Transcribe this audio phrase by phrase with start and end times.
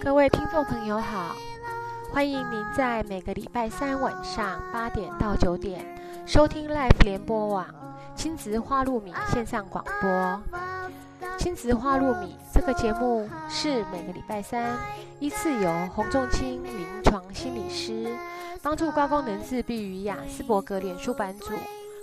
[0.00, 1.34] 各位听众朋友好，
[2.12, 5.84] 欢迎您在每个礼拜三晚上八点到九点
[6.26, 7.66] 收听 Life 联播网
[8.14, 10.42] 亲子花露米线上广播。
[11.38, 14.78] 亲子花露米这个节目是每个礼拜三
[15.18, 18.14] 依次由洪仲清临床心理师
[18.62, 21.52] 帮助高功能自闭与雅斯伯格脸书版主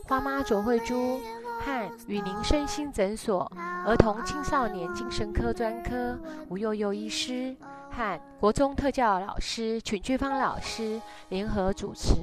[0.06, 1.20] 花妈卓慧珠
[1.60, 3.52] 和雨林身心诊所
[3.86, 6.18] 儿童青少年精神科专科
[6.50, 7.56] 吴幼幼医师。
[7.96, 11.00] 和国中特教老师曲俊芳老师
[11.30, 12.16] 联合主持。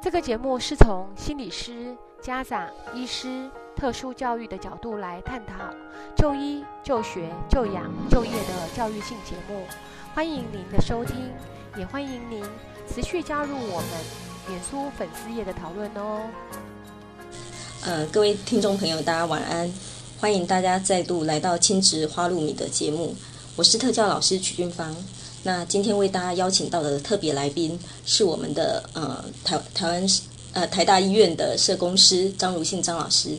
[0.00, 5.54] 这个节目是从心理师、家长、医师、特殊教育的角度来探讨
[6.14, 9.66] 就医、就学、就养、就业的教育性节目。
[10.14, 11.32] 欢迎您的收听，
[11.76, 12.44] 也欢迎您
[12.86, 13.90] 持续加入我们
[14.46, 16.30] 脸书粉丝页的讨论哦。
[17.82, 19.72] 呃，各位听众朋友，大家晚安！
[20.20, 23.16] 欢迎大家再度来到亲子花露米的节目。
[23.56, 24.94] 我是特教老师曲俊芳，
[25.42, 30.06] 那今天为大家邀请到的特别来宾是我们的呃台台湾
[30.52, 33.30] 呃台大医院的社工师张如信张老师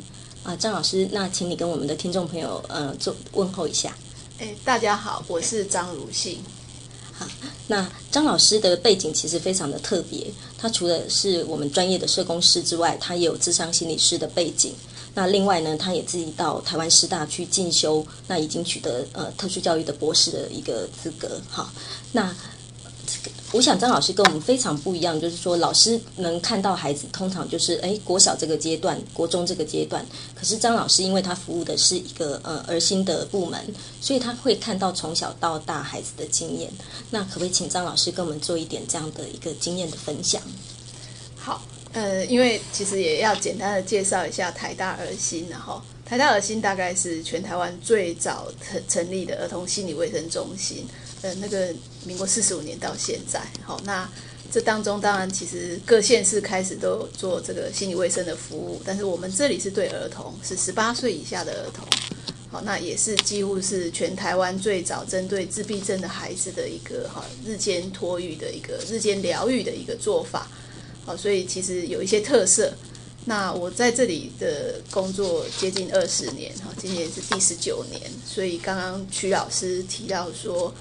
[0.44, 3.96] 啊，张老师，那请你跟我们的听众朋友呃做问候一下。
[4.40, 6.40] 哎，大家好，我是张如信。
[7.14, 7.28] 好，
[7.72, 10.28] 那张老师的背景其实非常的特别，
[10.58, 14.74] 他除了是我们专业的社工师之外，他也有智商心理师的背景。
[15.14, 21.40] 那另外呢，他也自己到台湾师大去进修，那已经取得呃特殊教育的博士的一个资格。
[21.50, 21.72] 好，
[22.12, 22.36] 那
[23.52, 30.06] 我想张老师跟我们非常不一样，就是说老师能看到孩子，通常就是哎国小这个阶段、国中这个阶段。
[30.34, 33.60] 可是张老师因为他服务的是一个呃儿心的部门，
[34.00, 36.72] 所以他会看到从小到大孩子的经验。
[37.10, 40.42] 那可不可以请张老师跟我们做一点这样的一个经验的分享？
[41.36, 41.62] 好。
[41.94, 50.88] 呃，因为其实也要简单的介绍一下台大儿心，然后台大儿心大概是全台湾最早成成立的儿童心理卫生中心，
[51.22, 51.74] 呃，那个
[52.06, 54.10] 民国四十五年到现在，好，那
[54.52, 61.88] 这当中当然其实各县市开始都有做这个心理卫生的服务，但是我们这里是对儿童，是十八岁以下的儿童，
[62.50, 70.48] 好，那也是几乎是全台湾最早针对自闭症的孩子的一个哈日间托育的一个日间疗愈的一个做法。
[71.06, 72.74] 好，所以其实有一些特色。
[73.26, 78.02] 那我在这里的工作接近二十年，哈，今年是第十九年。
[78.26, 80.74] 所以刚刚曲老师提到说，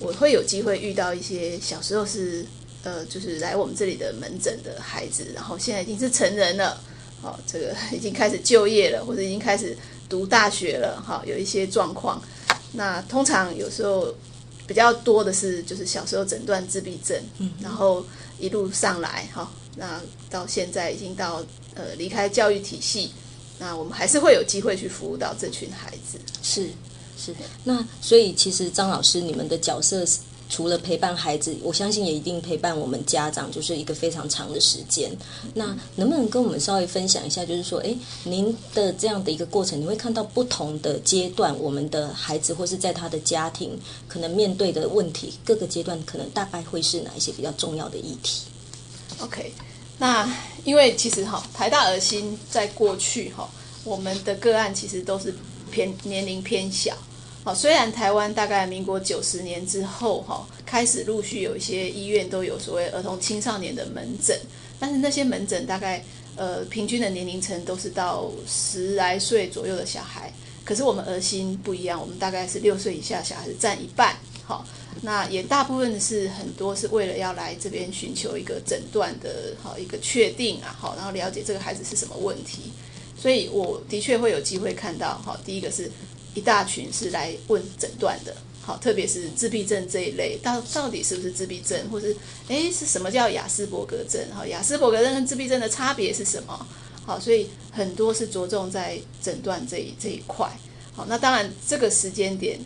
[0.00, 2.44] 我会有机会遇到一些小时候是
[2.84, 6.80] 呃，就是来我们这里的门诊的孩子，然后现在已经是成人了，
[7.22, 9.76] 哦，这个已经开始就业了，或者已经开始
[10.08, 12.22] 读大学了，哈，有一些状况。
[12.72, 14.14] 那通常有时候
[14.66, 18.06] 比较多的是，就是小时候诊断自闭症，嗯，然后
[18.38, 19.50] 一路上来，哈。
[19.76, 20.00] 那
[20.30, 21.44] 到现在已经到
[21.74, 23.12] 呃离开教育体系，
[23.58, 26.18] 那我们还是会有机会去服务到这群孩子。
[26.42, 26.68] 是
[27.18, 27.34] 是，
[27.64, 30.04] 那所以其实张老师你们的角色
[30.48, 35.10] 除了陪伴孩子，我相信也一定陪伴我们家长，就是一个非常长的时间。
[35.52, 48.44] 那能不能跟我们稍微分享一下，就是说，哎，您的这样的一个过程，你会看到不同的阶段，我们的孩子或是在他的家庭可能面对的问题，各个阶段可能大概会是哪一些比较重要的议题
[49.18, 49.52] ？OK。
[49.98, 50.32] 那
[50.64, 53.46] 因为其实哈，台大儿心在过去哈，
[53.84, 55.34] 我们的个案其实都是
[55.68, 56.96] 偏年龄偏小。
[57.44, 64.38] 好，虽然台湾大概民国九十年之后哈，开始陆续有一些医院都有所谓儿童青少年的门诊，
[64.78, 66.04] 但是那些门诊大概
[66.36, 70.32] 呃平均的年龄层都是到十来岁左右的小孩。
[70.64, 74.16] 可是我们儿心不一样，我们大概是六岁以下小孩子占一半。
[74.44, 74.66] 好。
[75.00, 82.72] 那也大部分是很多是为了要来这边寻求一个诊断的好一个确定啊，好，然后了解这个孩子是什么问题，
[83.20, 85.90] 所以我的确会有机会看到，好，第一个是
[86.34, 92.16] 一大群是来问诊断的，好，特别是自闭症这一类，到到底是不是自闭症，或是
[92.48, 96.66] 诶是什么叫雅斯伯格症，哈，雅斯伯格症跟自闭症的差别是什么？
[97.04, 100.46] 好，所以很多是着重在诊断这一这一块，
[100.92, 102.60] 好，那当然这个时间点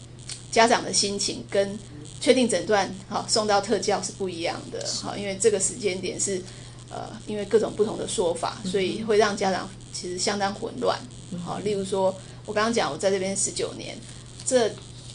[0.50, 1.78] 家长的心情跟
[2.20, 6.42] 确定诊断，好送到特教是不一样的，好，因为这个时间点是，
[6.90, 10.98] 呃，因为各种不同的说法，所以会让家长其实相当混乱，
[11.44, 12.14] 好，例如说，
[12.46, 13.96] 我刚刚讲我在这边十九年，
[14.44, 14.70] 这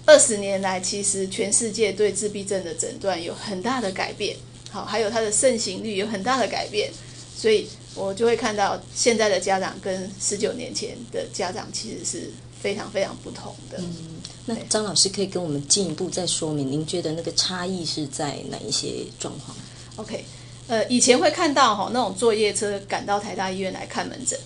[0.06, 4.38] 二十年来，其实全世界对自闭症的诊断有很大的改变，
[4.70, 6.92] 好，还有它的盛行率有很大的改变，
[7.36, 12.32] 所以我就会看到现在的家长跟十九年前的家长其实是
[12.62, 13.78] 非常非常不同的。
[13.80, 14.16] 嗯
[14.50, 19.54] 那张老师可以跟我们进一步再说明，您觉得那个差异是在哪一些状况
[19.98, 20.24] ？OK，
[20.68, 24.40] 呃，以前会看到哈那种坐夜车赶到台大医院来看门诊，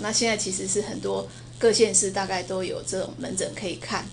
[0.00, 1.26] 那现在其实是很多
[1.58, 4.04] 各县市大概都有这种门诊可以看。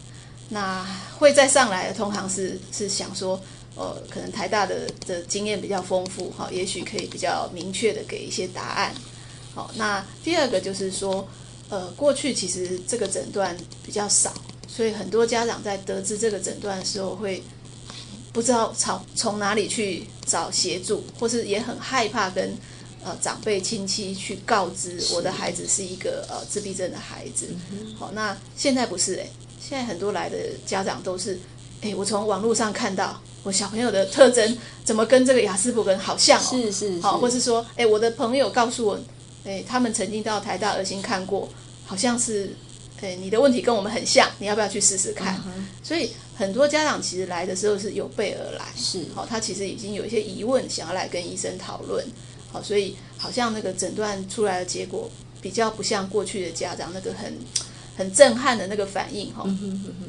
[0.49, 0.85] 那
[1.17, 3.41] 会再上来的，通常是是想说，
[3.75, 8.93] 呃，可能台大的的经验比较丰富，哈，也许可以比较明确的给一些答案。
[9.55, 11.25] 好，那第二个就是说，
[11.69, 14.33] 呃，过去其实这个诊断比较少，
[14.67, 17.41] 所以很多家长在得知这个诊断的时候，会
[18.33, 22.53] 不知道从从哪里去找协助，或是也很害怕跟
[23.03, 27.47] 呃长辈亲戚去告知我的孩子是一个呃自闭症的孩子。
[27.97, 29.27] 好，那现在不是哎。
[29.63, 31.39] 现在很多来的家长都是，
[31.81, 38.99] 哎，我从网络上看到我小朋友的特征怎么跟这个雅斯伯格好像哦，是是，好，或是说，哎，我的朋友告诉我，
[39.45, 41.47] 哎，他们曾经到台大儿心看过，
[41.85, 42.55] 好像是，
[43.01, 45.39] 哎，你的问题跟我们很像，你要不要去试试看？
[45.83, 52.03] 所以很多家长其实来的时候是有备而来，是，好，他其实已经有一些疑问想要来跟医生讨论，
[52.51, 55.09] 好，所以好像那个诊断出来的结果
[55.41, 57.33] 比较不像过去的家长那个很。
[57.93, 59.45] 很震撼的那个反应哈，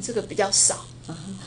[0.01, 0.85] 这个比较少，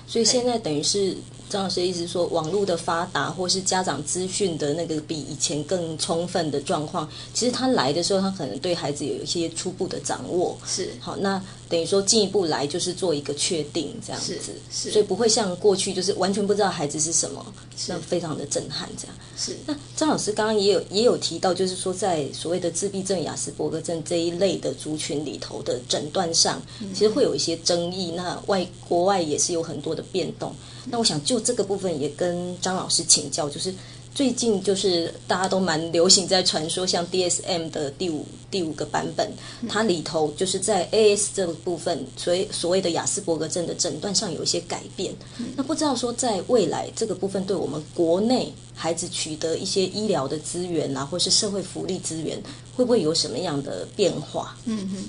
[0.06, 1.16] 所以现在等于是。
[1.48, 10.58] 张老师意思说，网络的发达，或是家长资讯的那个比以前更充分的状况，其实他来的时候，他可能对孩子有一些初步的掌握。
[10.66, 14.38] 是好，那等于说进一步来就是做一个确定这样子，
[14.70, 17.44] 是，所以不会像过去就是完全不知道孩子是什么，
[17.88, 19.16] 那非常的震撼这样。
[19.36, 19.56] 是。
[19.66, 26.60] 那张老师刚刚也有也有提到，就是说在所谓的自闭症、雅斯伯格症这一类的族群里头的诊断上，
[26.92, 28.12] 其实会有一些争议。
[28.16, 30.54] 那外国外也是有很多的变动。
[30.88, 33.74] 那我想就这个部分也跟张老师请教，就是
[34.14, 39.30] 最近就是大家都蛮流行在传说，像 DSM 的第五第五个版本，
[39.68, 45.14] 它里头就是在 AS 这个部分，所以所谓的雅斯伯格症的诊断上有一些改变。
[45.54, 52.42] 那不知道说在未来这个部分，对我们国内孩子取得一些医疗的资源啊，或是社会福利资源，
[52.74, 54.56] 会不会有什么样的变化？
[54.64, 55.04] 嗯哼。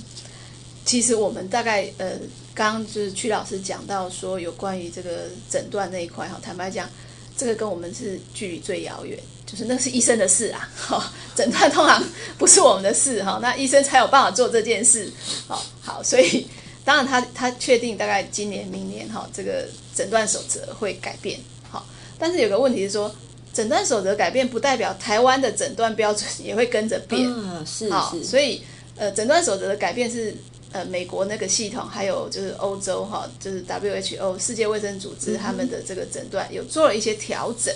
[0.88, 2.14] 其实我们大概呃，
[2.56, 6.90] 刚刚就是曲老师讲到说有关于这个诊断那一块哈，坦白讲，
[7.36, 12.02] 这个跟我们是距离最遥远，就是那是医生的事啊，哈，诊断通常
[12.38, 15.12] 不是我们的事哈，那医生才有办法做这件事，
[15.46, 16.48] 好，好，所以
[16.86, 21.38] 当然他他确定大概今年明年哈，这个诊断守则会改变，
[21.70, 21.86] 好，
[22.18, 23.14] 但是有个问题是说，
[23.52, 28.62] 诊断守则改变不代表台湾的诊断标准也会跟着变，嗯，是是，所以
[28.96, 30.34] 呃，诊断守则的改变是。
[30.74, 37.74] 呃，美国那个系统，还有就是欧洲哈，就是 WHO 世界卫生组织他们的这个诊断有做了一些调整，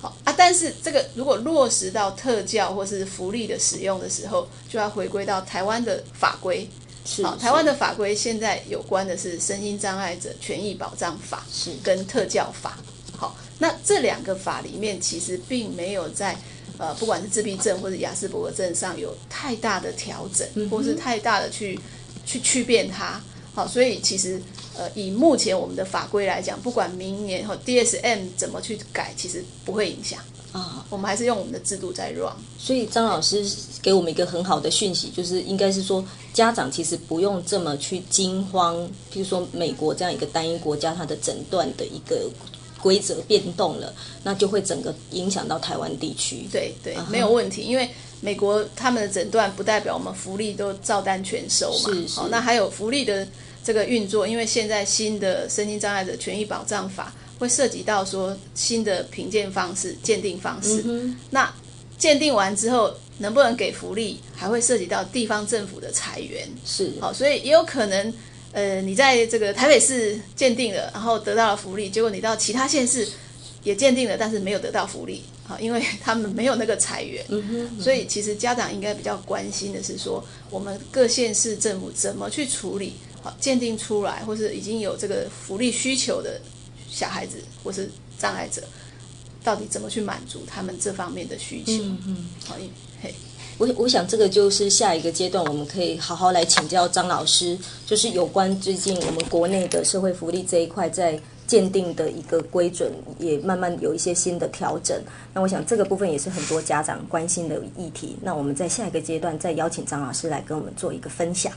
[0.00, 6.68] 好啊，但是这个如果落实到特教或是福利的使用的时候，就要回归到台湾的法规。
[7.22, 12.76] 好，台湾的法规现在有关的是身心障碍者权益保障法是跟特教法。
[13.16, 16.36] 好，那这两个法里面其实并没有在
[16.76, 21.78] 呃，不管是自闭症或者雅斯伯格症上有太大的调整，或是太大的去。
[22.26, 23.22] 去去变它，
[23.54, 24.38] 好，所以其实
[24.76, 30.20] 呃，以目前我们的法规来讲，不管明年和 DSM 怎么去改，其实不会影响
[30.52, 30.84] 啊。
[30.90, 32.32] 我们还是用我们的制度在 run。
[32.58, 33.46] 所以张老师
[33.80, 38.76] 给我们一个很好的讯息，就是应该是说，家长其实不用这么去惊慌。
[39.10, 42.28] 譬如说，美国这样一个单一国家，它的诊断的一个
[42.80, 43.92] 规则变动了，
[44.22, 46.46] 那就会整个影响到台湾地区。
[46.52, 47.88] 对对，没有问题，因为。
[48.22, 52.08] 美国他们的诊断不代表我们福利都照单全收嘛是？
[52.14, 53.28] 好，那还有福利的
[53.62, 60.82] 这个运作，因为现在新的身心障碍者权益保障法会涉及到说新的评鉴方式、鉴定方式。
[61.28, 61.54] 那
[61.98, 66.48] 鉴定完之后能不能给福利，还会涉及到地方政府的裁员。
[66.64, 68.12] 是，好，所以也有可能，
[68.52, 73.06] 呃，你在这个台北市鉴定了，然后得到了福利，结果你到其他县市
[73.62, 75.22] 也鉴定了，但是没有得到福利。
[75.44, 77.24] 好，因为他们没有那个裁员，
[77.80, 86.40] 所以其实家长应该比较关心的是说，我们各县市政府怎么去处理好鉴定出来，或是已经有这个福利需求的
[86.90, 87.88] 小孩子或是
[88.18, 88.60] 障碍者，
[89.44, 91.74] 到底怎么去满足他们这方面的需求？
[91.74, 92.68] 嗯嗯，好，嘿，
[93.58, 101.18] 我我想这个就是下一个阶段，我们可以好好来请教张老师，就是有关最近我们国内的社会福利这一块在。
[101.46, 105.00] 鉴定的一个规准也慢慢有一些新的调整，
[105.32, 108.16] 那我想这个部分也是很多家长关心的议题。
[108.20, 111.52] 那我们在下一个阶段再邀请张老师来跟我们做一个分享。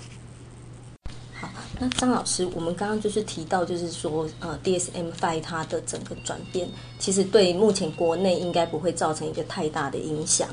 [1.39, 6.67] 好，那张老师，我们刚刚就是提到，就是说，呃，DSM Five 它的整个转变，
[6.99, 10.49] 其实对目前国内应该不会造成一个太大的影响。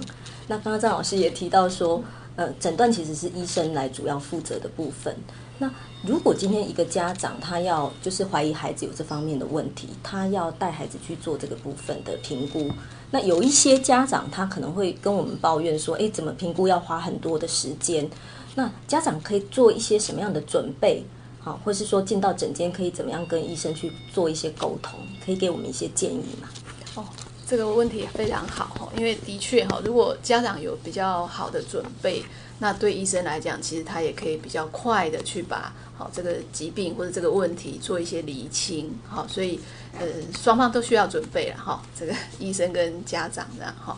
[0.46, 2.00] 那刚刚张老师也提到说，
[2.36, 5.12] 呃，诊断其实是医生来主要负责的部分。
[5.58, 5.68] 那
[6.04, 12.70] 如果今天一个家长他要就是怀疑孩子有这方面的问题，他要带孩子去做这个部分的评估。
[13.10, 18.08] 那有一些家长他可能会跟我们抱怨说：“哎，怎么评估要花很多的时间？”
[18.56, 21.04] 那家长可以做一些什么样的准备？
[21.38, 24.98] 好，或是说进到诊间可以怎么样跟医生去做一些沟通？
[25.24, 26.48] 可以给我们一些建议吗？
[26.96, 27.04] 哦，
[27.46, 32.24] 这个问题也非常好哈，因为的确哈，如果家长有比较好的准备，
[32.58, 38.90] 那对医生来讲，其实他也可以比较快的去把好这个疾病或者这个问题做一些厘清。
[39.06, 39.60] 好，所以
[40.00, 43.96] 呃，双方都需要准备了哈，这个医生跟家长这样哈。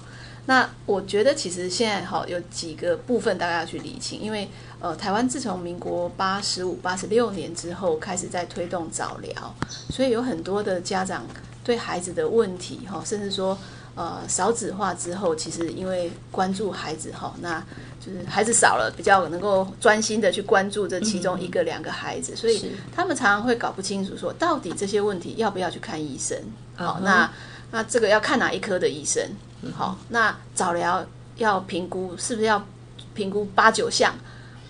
[0.49, 4.49] 那我觉得其实现在哈有几个部分大家要去理清，因为
[4.81, 9.55] 呃台湾自从民国八十五、八十六年之后开始在推动早疗，
[9.91, 11.27] 所以有很多的家长
[11.63, 13.59] 对孩子的问题哈，甚至说
[13.95, 17.63] 呃少子化之后，其实因为关注孩子哈，那
[18.01, 26.39] 就是孩子少了，比较能够专心的去关注这其中一个两个孩子，所以他们常常会搞不清楚说到底这些问题要不要去看医生。
[26.75, 27.31] 好，那
[27.71, 29.23] 那这个要看哪一科的医生？
[29.75, 31.05] 好，那早疗
[31.37, 32.65] 要评估，是不是要
[33.15, 34.15] 评估八九项？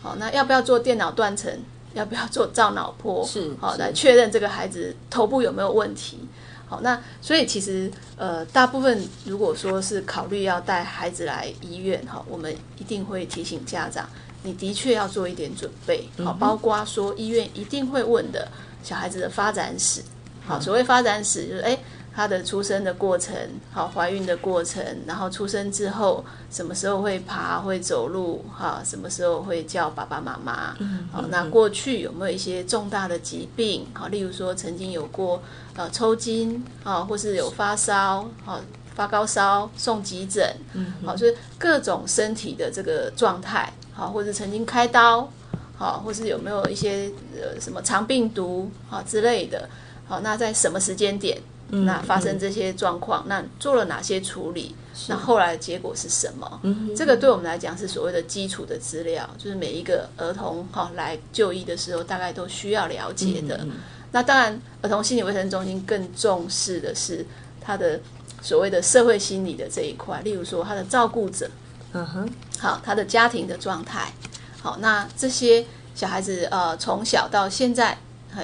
[0.02, 1.52] 好，那要不要做电脑断层？
[1.94, 3.24] 要不要做造脑波？
[3.26, 6.18] 是好来确认这个孩子头部有没有问题？
[6.66, 14.08] 好，那所以其实呃，大部分如果说是考虑要带孩子来医院，哈，我们一定会提醒家长，
[14.42, 18.48] 你的确要做一点准备，好，包括说医院一定会问的
[18.82, 20.02] 小孩子的发展史，
[20.46, 21.78] 好，所谓发展史就是哎。
[22.18, 23.32] 她的出生的过程，
[23.70, 30.74] 好，怀孕的过程，然后出生之后什么时候会爬会走路，哈，什么时候会叫爸爸妈妈，
[31.12, 35.40] 好，那过去有没有一些重大的疾病，好，例如说曾经有过
[35.76, 38.60] 呃抽筋，啊，或是有发烧，好，
[38.96, 40.44] 发高烧送急诊，
[41.06, 45.30] 好，所以各种身体的这个状态，好，或者曾经开刀，
[45.76, 49.68] 好，或是有没有一些呃什么肠病毒，啊之类的，
[50.08, 51.40] 好，那在什么时间点？
[51.70, 54.74] 那发生这些状况，那做了哪些处理？
[55.06, 56.60] 那后来的结果是什么？
[56.96, 63.64] 这个对我们来讲是所谓的基础的资料，就是每一个儿童哈来就医的时候，大概都需要了解的。
[64.10, 67.24] 那当然，儿童心理卫生中心更重视的是
[67.60, 68.00] 他的
[68.40, 71.48] 所谓的社会心理的这一块，例如说他的照顾者，
[71.92, 74.12] 嗯哼，好，他的家庭的状态，
[74.60, 77.98] 好，那这些小孩子呃从小到现在，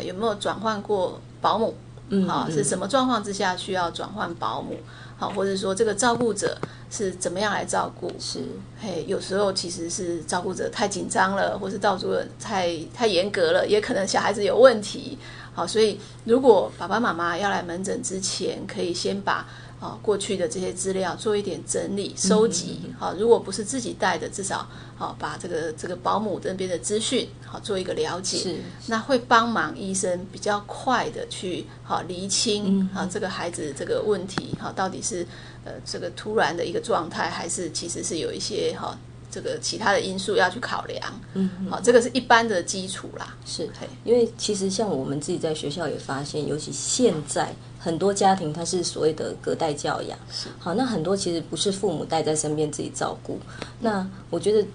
[0.04, 1.74] 有没有转换过保姆？
[2.08, 4.76] 嗯，好，是什么状况之下需要转换保姆？
[5.16, 6.56] 好，或者说这个照顾者
[6.90, 8.12] 是怎么样来照顾？
[8.18, 8.40] 是，
[8.80, 15.18] 嘿，有时候其实是照顾者太紧张了，或是照顾者太太严格了，也可能小孩子有问题。
[15.54, 19.46] 好，所以如果爸爸妈妈要来门诊之前，可以先把。
[19.84, 35.26] 啊，过去的这些资料做一点整理收集，好，如果不是自己带的，至少好把这个这个保姆这边的资讯好做一个了解，是那会帮忙医生比较快的去好厘清啊这个孩子这个问题哈到底是
[35.66, 38.98] 呃这个突然的一个状态，还是其实是有一些哈。
[39.30, 43.36] 这个其他的因素要去考量，嗯，好，这个是一般的基础啦。
[43.44, 43.68] 是，
[44.04, 47.52] 因为其实像我们自己在学校也发现，尤其现在
[47.84, 50.18] 很多家庭，它是所谓的隔代教养，
[50.58, 53.38] 好，那很多其实不是父母带在身边自己照顾，
[53.80, 54.66] 那我觉得。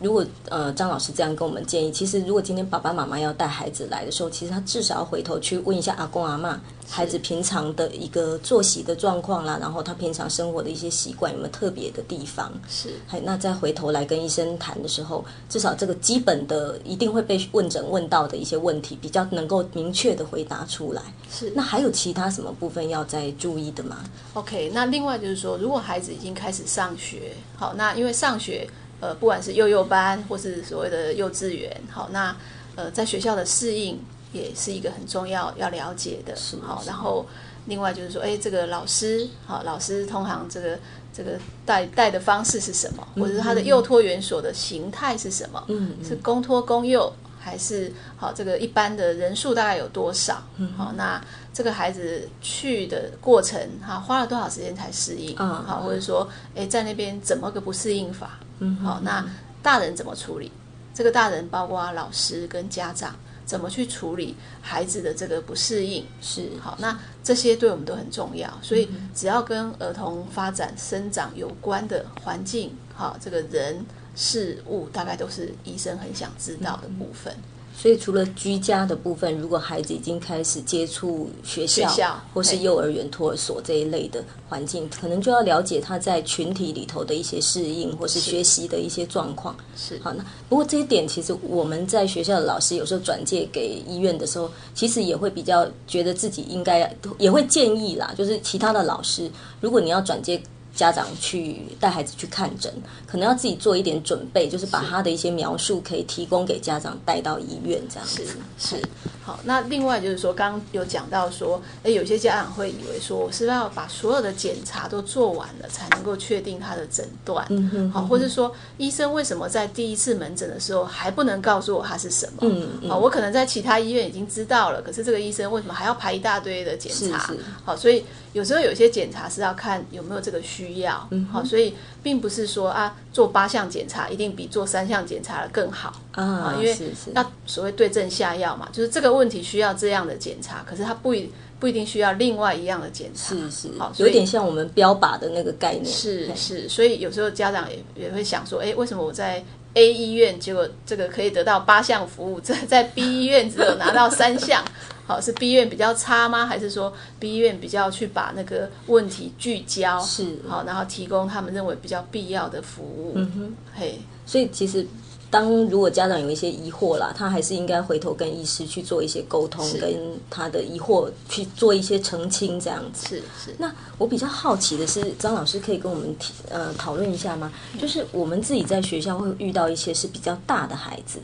[0.00, 12.52] 如果呃张老师这样跟我们建议，其实如果今天爸爸妈妈要带孩子来的时候，其实他至少要回头去问一下阿公阿妈，孩子平常的一个作息的状况啦，然后他平常生活的一些习惯有没有特别的地方？
[12.68, 21.02] 是，还那再回头来跟医生谈的时候，至少这个基本的一定会被问诊问到的一些问题，比较能够明确的回答出来。
[21.30, 23.98] 是，那还有其他什么部分要再注意的吗
[24.34, 28.68] ？OK，那另外就是说，如果孩子已经开始上学，好，那因为上学。
[29.00, 32.34] 呃，不管是幼幼班或是所谓的幼稚园，好，那
[32.74, 34.00] 呃，在学校的适应
[34.32, 36.82] 也是一个很重要要了解的，好。
[36.86, 37.26] 然后
[37.66, 40.78] 另外就是说，哎，这个老师，好，老师通常这个
[41.12, 45.62] 这个带带的方式是什么，或者是他的幼托园所的形态是什么？
[45.68, 48.32] 嗯，是公托公幼还是好？
[48.32, 50.42] 这个一般的人数大概有多少？
[50.56, 51.20] 嗯，好，那
[51.52, 55.36] 这个孩子去的过程，哈，花了多少时间才适应？
[55.38, 58.38] 嗯，好，或者说，哎，在那边怎么个不适应法？
[58.60, 59.24] 嗯，好，那
[59.62, 60.50] 大人怎么处理？
[60.94, 66.04] 这个大人包括老师跟家长怎么去处理孩子的这个不适应？
[66.20, 68.52] 是好，那这些对我们都很重要。
[68.62, 73.84] 所以只要跟儿童发展生长有关的环境，好，这个人
[74.16, 77.34] 事物大概都是医生很想知道的部分。
[77.80, 89.56] 所以，除了居家的部分，如果孩子已经开始接触学校或是幼儿园、托儿所这一类的环境，可能就要了解他在群体里头的一些适应或是学习的一些状况。
[89.76, 99.30] 是好，那不过这一点，其实我们在学校的老师有时候转介给医院的时候，其实也会比较觉得自己应该也会建议啦，就是其他的老师，
[99.60, 100.42] 如果你要转介。
[100.74, 102.72] 家长去带孩子去看诊，
[103.10, 108.22] 可能要自己做一点准备，就是把他的一些描述可以提供给家长带到医院这样子。
[108.58, 108.76] 是
[109.22, 117.46] 好，那另外就是说，刚刚有讲到说，哎，有些家长会以为说，我是不是要把所有的检查都做完了才能够确定他的诊断？
[117.50, 122.38] 嗯哼，好，或者说医生为什么在第一次门诊的时候还不能告诉我他是什么？
[122.40, 127.26] 嗯嗯，好，我可能在其他医院已经知道了，可是这个医生为什么还要排一大堆的检查？
[127.26, 131.06] 是好，所以有时候有些检查是要看有没有这个需要。
[131.10, 136.76] 嗯，好，所以并不是说啊，做八项检查一定比做三项检查的更好啊，因为
[137.16, 139.08] 要所谓对症下药嘛，就是这个。
[139.08, 149.42] 问题需要这样的检查，可是它不一不一定需要另外一样的检查，是是，好，有点像我们标靶的那个概念，是是，所以有时候家长也也会想说，哎，为什么我在
[149.78, 154.64] A 医院，结果这个可以得到八项服务，在 在 B 医院只有拿到三项，
[155.06, 156.44] 好，是 B 医院比较差吗？
[156.44, 160.40] 还是说 B 医院比较去把那个问题聚焦，是。
[160.48, 164.84] 好，然后提供他们认为比较必要的服务，嗯哼，嘿，所以其实。
[165.30, 169.94] 当如果家长有一些疑惑啦，他还是应该回头跟医师去做一些沟通，跟
[170.30, 173.06] 他的疑惑去做一些澄清，这样子。
[173.08, 173.54] 是是。
[173.58, 177.52] 那我比较好奇的是，张老师可以跟我们提呃讨论一下吗？
[177.78, 181.18] 就是我们自己在学校会遇到一些是比较大的孩子，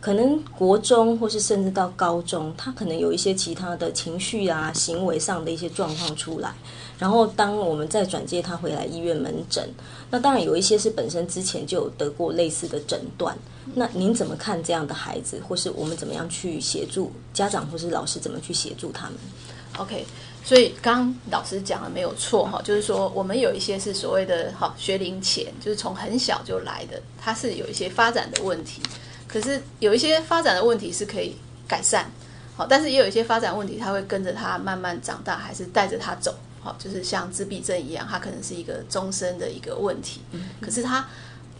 [0.00, 6.54] 可能国中或是甚至到高中，他可能有一些其他的情绪啊、行为上的一些状况出来。
[6.98, 9.68] 然后，当我们再转接他回来医院门诊，
[10.10, 13.36] 那当然有一些是本身之前就有得过类似的诊断。
[13.74, 19.14] 那您怎么看这样的孩子，或是我们怎么样去协助家长或是老师怎么去协助他们
[19.76, 20.04] ？OK，
[20.42, 28.82] 所以刚老师讲的没有错哈，就是说我们有一些是所谓的哈学龄前，就是从很小就来的，他是有一些发展的问题，
[29.28, 31.36] 可是有一些发展的问题是可以
[31.68, 32.10] 改善，
[32.56, 36.34] 好，但是也有一些发展问题，他会跟着他慢慢长大，还是带着他走。
[36.68, 40.20] 好，就是像自闭症一样，它可能是一个终身的一个问题。
[40.60, 41.06] 可是它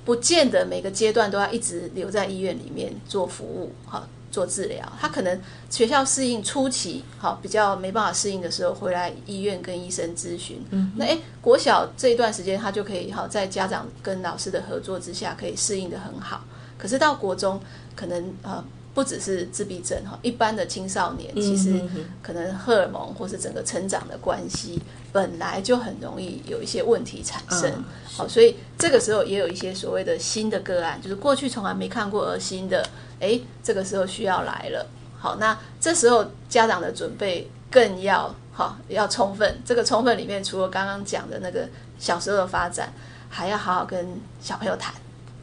[0.04, 4.92] 不见得每个阶段都要一直留在医院里面做服务，好做治疗。
[5.00, 10.62] 他可能学校适应初期，好比较没办法适应的时候，回来医院跟医生咨询。
[10.70, 16.44] 嗯那诶，国小这一段时间，他就可以好在家长跟老师的合作之下，可以适应的很好。
[16.76, 17.58] 可是到国中，
[17.96, 18.62] 可能呃。
[18.98, 21.80] 不只是自闭症哈，一般的青少年其实
[22.20, 24.82] 可能荷尔蒙或是整个成长的关系，
[25.12, 27.72] 本来就很容易有一些问题产生。
[28.16, 32.84] 好，所以这个时候也有一些所谓的新的个案，就是过去从来没看过而新的，
[33.20, 34.84] 哎，这个时候需要来了。
[35.16, 39.60] 好，那这时候家长的准备更要好要充分。
[39.64, 41.68] 这个充分里面，除了刚刚讲的那个
[42.00, 42.92] 小时候的发展，
[43.28, 44.92] 还要好好跟小朋友谈。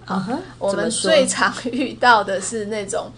[0.03, 0.27] 啊
[0.59, 3.09] 我们最常遇到的是那种。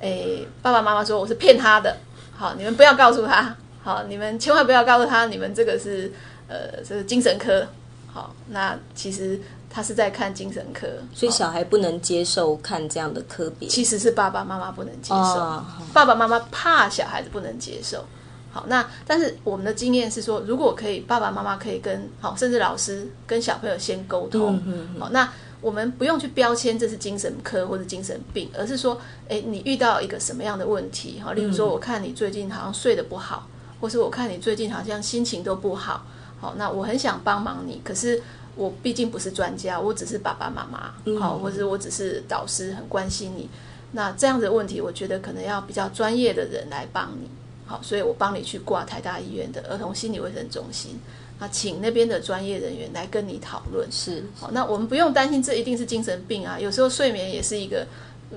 [0.00, 1.96] 诶，爸爸妈妈说我是骗他的，
[2.36, 6.12] 好，你们不要告诉他，好，你们千万不要告诉他，你们这个是
[6.48, 7.66] 呃，这是精神科，
[8.12, 18.04] 好，那其实他是在看精神科，所以小孩不能接受看这样的科别，其实是爸爸妈妈不能接受，爸爸妈妈怕小孩子不能接受，
[18.52, 24.60] 好，那但是我们的经验是说，如果可以，爸爸妈妈可以跟好，甚至老师跟小朋友先沟通，
[24.98, 25.26] 好，那。
[25.64, 29.00] 我们不用去标签这是精神科或者精神病，而是说，
[29.30, 31.18] 哎，你遇到一个什么样的问题？
[31.24, 33.48] 哈，例如说，我看你最近好像睡得不好，
[33.80, 36.04] 或是我看你最近好像心情都不好。
[36.38, 38.22] 好，那我很想帮忙你，可是
[38.56, 43.48] 我毕竟不是专家，我只是爸爸妈妈，好，或者我只是导师，很关心你。
[43.92, 47.26] 那这样的问题，我觉得可能要比较专业的人来帮你。
[47.64, 51.00] 好，所以我帮你去挂台大医院的儿童心理卫生中心。
[51.38, 53.90] 啊，请那边的专业人员来跟你讨论。
[53.90, 56.58] 是，好，那我们不用担心这一定是精神病啊。
[56.58, 57.86] 有时候睡眠也是一个，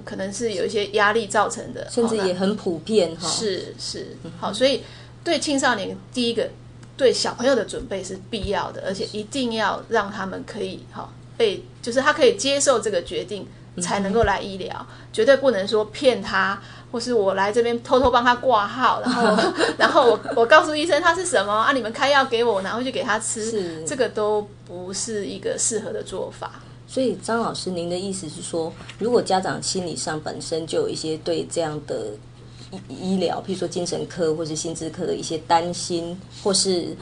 [0.03, 3.27] 可能是有一些压力造成的，甚至也很普遍哈。
[3.27, 4.83] 是是，好，所以
[5.23, 6.49] 对青少年，第一个
[6.97, 13.45] 对小朋友的准备是必要的，而且一定要让他们可以哈被，就是他可以接受这个决定，
[13.79, 16.59] 才能够来医疗，绝对不能说骗他。
[16.91, 21.71] 或是我来这边偷偷帮他挂号，然后 然后我我告诉医生他是什么啊？
[21.73, 26.51] 你们开药给我，拿回去给他吃，这个都不是一个适合的做法。
[26.87, 32.07] 所以张老师，您的意思是说，如果家长心理上本身就有一些对这样的
[32.87, 36.95] 医医疗，譬如说精神科或是心智科的一些担心，或是。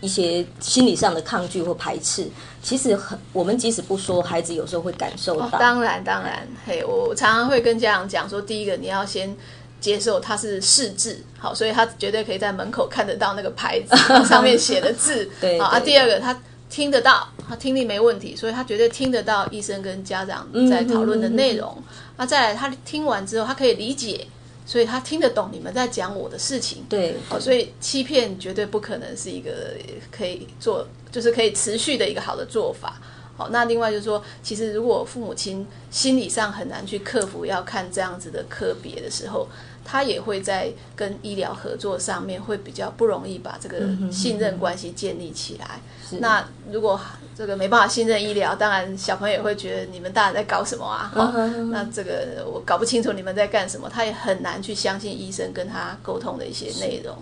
[0.00, 2.28] 一些心理上的抗拒或排斥，
[2.62, 5.58] 其实很，我们即使不说，孩子有时候会感受到。
[5.58, 9.34] 当然，当然，嘿，我常常会跟家长讲说，第一个你要先
[9.80, 13.96] 接受他是视字，好，所以他绝对可以在门口看得到那个牌子
[14.28, 15.80] 上面写的字，对啊。
[15.80, 21.82] 第二个，他听得到，他听力没问题，所以他绝对听得到医生跟家长在讨论的内容。
[22.16, 24.26] 那再来，他听完之后，他可以理解。
[24.66, 26.84] 所以他听得懂你们在讲我的事情。
[26.88, 29.74] 对，哦，所以欺骗绝对不可能是一个
[30.10, 33.00] 可以做，就是可以持续的一个好的做法。
[33.36, 39.48] 好，那另外就是说，其实如果父母亲心理上很难去克服要看这样子的科别的时候，
[39.84, 45.80] 他也会在跟医疗合作上面会比较不容易把这个信任关系建立起来。
[46.20, 47.00] 那如果
[47.36, 51.12] 这个没办法信任医疗，当然小朋友也会觉得你们大人在搞什么啊？
[51.14, 51.32] 好，
[51.70, 57.16] 那这个我搞不清楚你们在干什么，他也很难去相信医生跟他沟通的一些内容。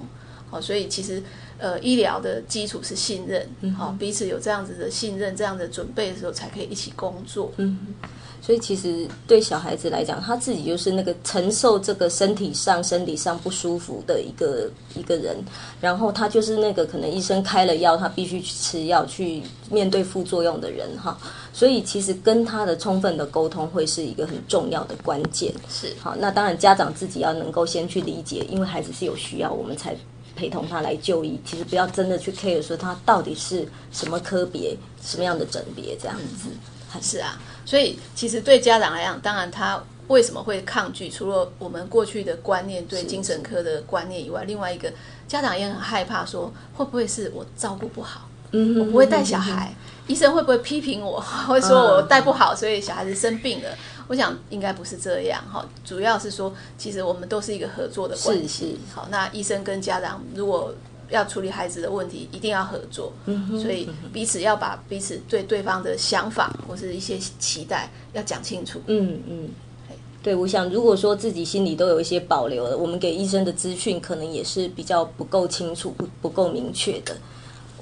[0.50, 1.22] 好，所以其实。
[1.58, 3.48] 呃，医疗的基础是信任，
[3.78, 7.52] 好，彼此有这样子的信任，这样的准备的时候，才可以一起工作。
[7.58, 7.78] 嗯，
[8.44, 15.36] 所以其实对小孩子来讲，他自己就是那个承受这个身体上、身体上不舒服的一个一个人，
[15.80, 21.16] 然后他就是那个可能医生开了药，他必须去吃药去面对副作用的人哈。
[21.52, 25.54] 所以其实跟他的充分的沟通会是一个很重要的关键。
[25.68, 29.96] 是，好，那当然家长自己要能够先去理解，因为孩子是有需要，我们才。
[30.34, 36.48] 陪同他来就医，其实不要真的去 care 说他到底是什么科别、什么样的诊别这样子。
[36.88, 41.08] 还是啊，所以其实对家长来讲，当然他为什么会抗拒？
[41.08, 44.92] 除了我们过去的观念对精神科的观念以外，另外一个
[45.26, 48.28] 家长也很害怕，说会不会是我照顾不好？
[48.50, 49.74] 嗯，我不会带小孩，
[50.06, 51.18] 医生会不会批评我？
[51.48, 53.68] 会说我带不好，所以小孩子生病了。
[54.08, 58.78] 我想应该不是这样哈，主要是说，其实我们都是一个合作的关系。
[58.92, 60.74] 好，那医生跟家长如果
[61.12, 63.12] 要处理孩子的问题，一定要合作。
[63.26, 68.80] 嗯所以彼此要把彼此对对方的想法或是一些期待要讲清楚。
[68.86, 69.48] 嗯嗯。
[70.22, 77.16] 对，我想如果说自己心里都有一些保留了，我们给医生的资讯可能也是比较不够清楚、不不够明确的。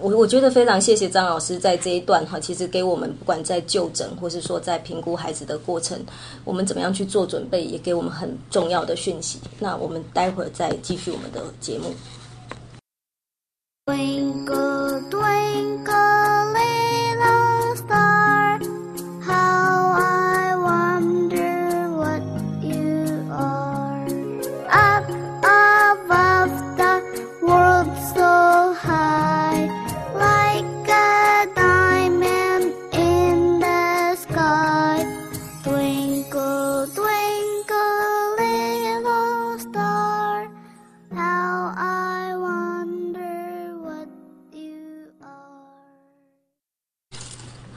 [0.00, 6.02] 我我觉得非常谢谢张老师在这一段哈，其实给我们不管在就诊或是说在评估孩子的过程，
[6.42, 9.38] 我们怎么样去做准备，也给我们很重要的讯息。
[9.58, 11.92] 那我们待会儿再继续我们的节目。
[13.90, 16.79] Twinkle, twinkle, little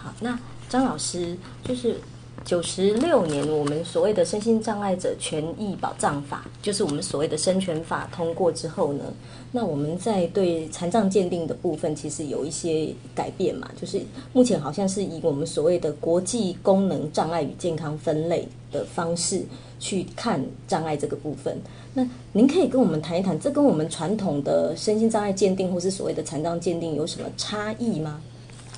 [0.04, 0.38] 好，那
[0.68, 1.96] 张老师，就是
[2.44, 9.06] 九十六年，我们所谓的身心障碍者权益保障法，就是我们所谓的生权法通过之后呢，
[9.50, 14.02] 那我们在对残障鉴定的部分，其实有一些改变嘛，就是
[14.34, 19.42] 目前好像是以我们所谓的国际功能障碍与健康分类的方式
[19.80, 21.58] 去看障碍这个部分。
[21.94, 28.20] 那您可以跟我们谈一谈，这跟我们传统的身心障碍鉴定或是所谓的残障鉴定有什么差异吗？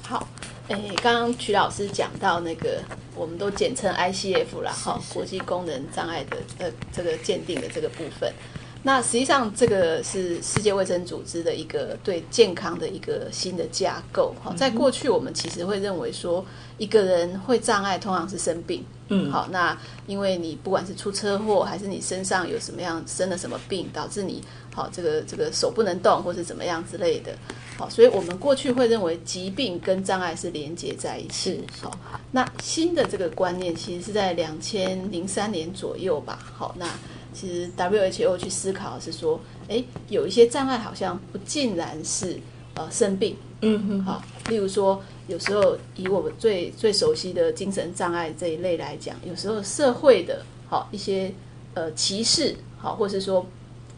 [0.04, 0.28] 好。
[0.68, 2.82] 哎，刚刚曲老师讲到那个，
[3.16, 8.34] 我们都简称 ICF 啦，哈，国际功能障碍的呃这个鉴定的这个部分。
[8.82, 14.34] 那实际上这个是世界卫生组织的一个对健康的一个新的架构。
[14.44, 16.46] 哈，在过去我们其实会认为说，
[16.78, 18.86] 一个人会障碍通常是生病。
[19.10, 19.76] 嗯，好，那
[20.06, 24.44] 因为你不管是出车祸，还是你身上有什么样生了什么病，导致你
[24.76, 27.34] 好这个这个手不能动，或是怎么样之类的。
[27.78, 31.64] 好，所以我们过去会认为疾病跟障碍是连接在一起。
[31.82, 31.98] 好，
[32.32, 36.40] 那新的这个观念其实是在两千零三年左右吧。
[36.54, 36.86] 好，那
[37.34, 42.38] 其实 WHO 去思考是说，哎，有一些障碍好像不尽然是
[42.76, 43.36] 呃生病。
[43.62, 44.04] 嗯哼。
[44.04, 51.30] 好，例如说，有时候以我们最最熟悉的精神障碍这一类来讲，有时候社会的好一些
[51.74, 53.46] 呃歧视，好，或是说。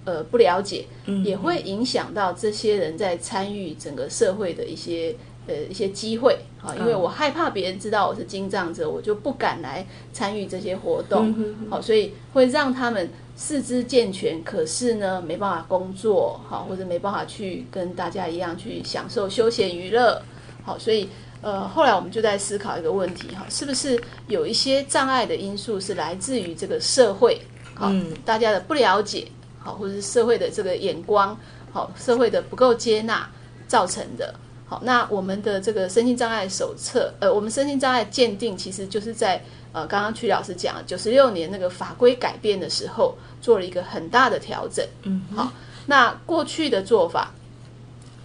[0.08, 0.86] 呃，不了解，
[1.26, 5.14] 也会影响到这些人在参与整个社会的一些
[5.48, 11.36] 呃一些机会啊，因为我害怕别人知道我是精障者，我就不敢来参与这些活动，
[11.70, 20.22] 好，所以会让他们四肢健全，可是呢没办法工作，好，或者没办法去跟大家一样去享受休闲娱乐，
[20.64, 21.10] 好，所以
[21.42, 27.42] 呃后来我们就在思考一个问题哈，是不是有一些障碍的因素是来自于这个社会，
[27.74, 27.92] 好，
[28.24, 29.28] 大家的不了解。
[29.68, 31.38] 好，或者是社会的这个眼光，
[31.74, 33.30] 好，社会的不够接纳
[33.68, 34.34] 造成的。
[34.66, 44.88] 好，那我们的这个身心障碍手册，呃，我们身心障碍鉴定，其实就是在呃，刚刚曲老师讲，九十六年那个法规改变的时候，做了一个很大的调整。
[45.04, 45.52] 嗯，好，
[45.86, 47.34] 那过去的做法，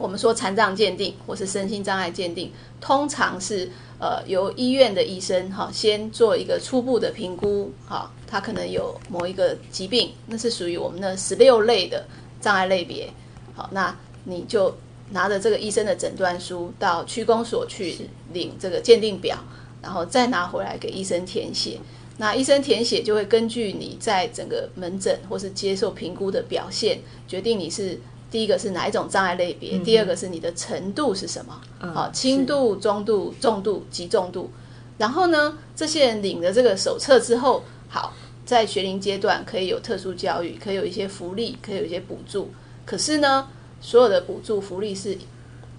[0.02, 12.04] 我们说残障鉴定或是身心障碍鉴定，通常是呃由医院的医生哈先做一个初步的评估，哈，他可能有某一个疾病，那是属于我们的十六类的
[12.40, 13.08] 障碍类别，
[13.54, 14.74] 好，那你就
[15.10, 17.96] 拿着这个医生的诊断书到区公所去
[18.32, 19.38] 领这个鉴定表，
[19.80, 21.78] 然后再拿回来给医生填写。
[22.18, 27.98] 那医生填写就会根据你在整个门诊或是接受评估的表现，决定你是
[28.32, 31.60] 第一个是哪一种障碍类别，第二个是你的程度是什么，
[31.94, 34.50] 好，轻度、中度、重度、极重度。
[34.96, 38.14] 然后呢，这些人领了这个手册之后，好，
[38.46, 42.50] 在学龄阶段可以有特殊教育，可以有一些福利，可以有一些补助。
[42.86, 43.46] 可是呢，
[43.82, 45.16] 所有的补助福利是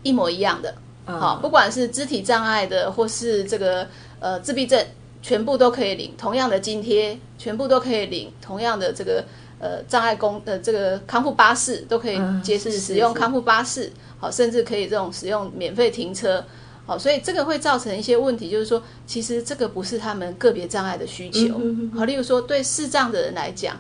[0.04, 3.88] 一模一样的，好，不管是肢体障碍的或是这个
[4.20, 4.86] 呃自闭症。
[5.26, 9.24] 全部都可以领同样的津贴，全部都可以领同样的这个
[9.64, 16.44] 呃障碍工呃这个康复巴士都可以接使使用康复巴士，好，甚至可以这种使用免费停车，
[16.86, 21.62] 好，所以这个会造成一些问题，就是说其实这个不是他们个别障碍的需求，
[21.96, 23.80] 好，例如说对视障的人来讲，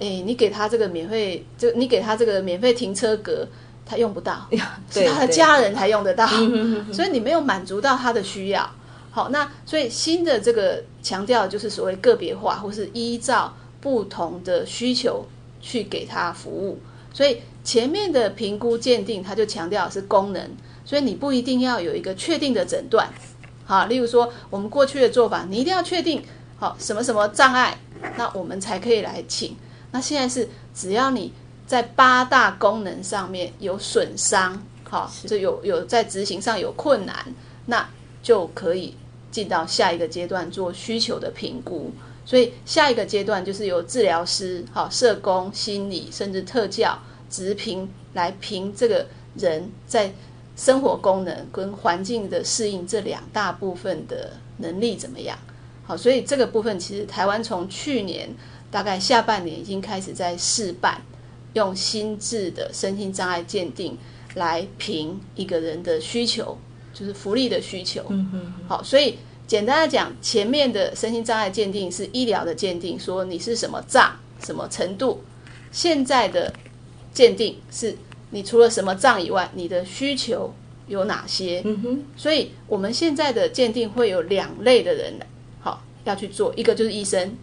[0.00, 3.46] 哎，你给他这个免费，就你给他这个免费停车格，
[3.86, 4.48] 他用不到，
[4.90, 6.26] 是他的家人才用得到，
[6.92, 8.68] 所以你没有满足到他的需要。
[9.12, 15.26] 好，那所以新的这个强调就是所谓个别化，或是依照不同的需求
[15.60, 16.78] 去给他服务。
[17.12, 20.50] 所以前面的评估鉴定，它就强调是功能，
[20.86, 23.06] 所以你不一定要有一个确定的诊断。
[23.66, 26.22] 好，例如说我们过去的做法，你一定要确定
[26.56, 27.76] 好什么什么障碍，
[28.16, 29.54] 那我们才可以来请。
[29.90, 31.32] 那现在是只要你
[31.66, 37.34] 在八大功能上面有损伤，好，就有有在执行上有困难，
[37.66, 37.86] 那
[38.22, 38.94] 就可以。
[39.32, 41.90] 进到下一个阶段做需求的评估，
[42.32, 50.10] 所以下一个阶段就是由治疗师、好社工、心理甚至特教、直评来评这个人在
[50.56, 55.38] 生活功能跟环境的适应这两大部分的能力怎么样。
[55.84, 58.34] 好，所以这个部分其实台湾从去年
[58.70, 61.02] 大概下半年已经开始在试办，
[61.52, 63.98] 用心智的身心障碍鉴定
[64.36, 66.56] 来评一个人的需求。
[66.94, 69.16] 就是福利的需求，嗯嗯，好，所以
[69.52, 75.20] 简单的讲，前面的身心障碍鉴定是医疗的鉴定，说你是什么障、什么程度；
[75.70, 76.50] 现在的
[77.12, 77.94] 鉴定是
[78.30, 80.54] 你除了什么障以外，你的需求
[80.86, 81.60] 有哪些？
[81.66, 85.12] 嗯哼，所以我们现在的鉴定会有两类的人，
[85.60, 87.36] 好要去做，一个就是医生，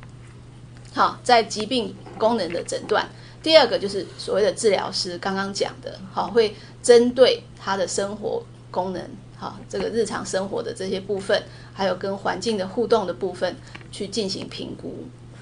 [0.91, 3.03] 好在疾病功能的诊断；
[3.43, 8.99] 第二个就是所谓的治疗师，刚刚讲的，好会针对他的生活功能。
[9.37, 11.41] 好，这个日常生活的这些部分，
[11.79, 13.55] 还有跟环境的互动的部分，
[13.89, 14.93] 去进行评估，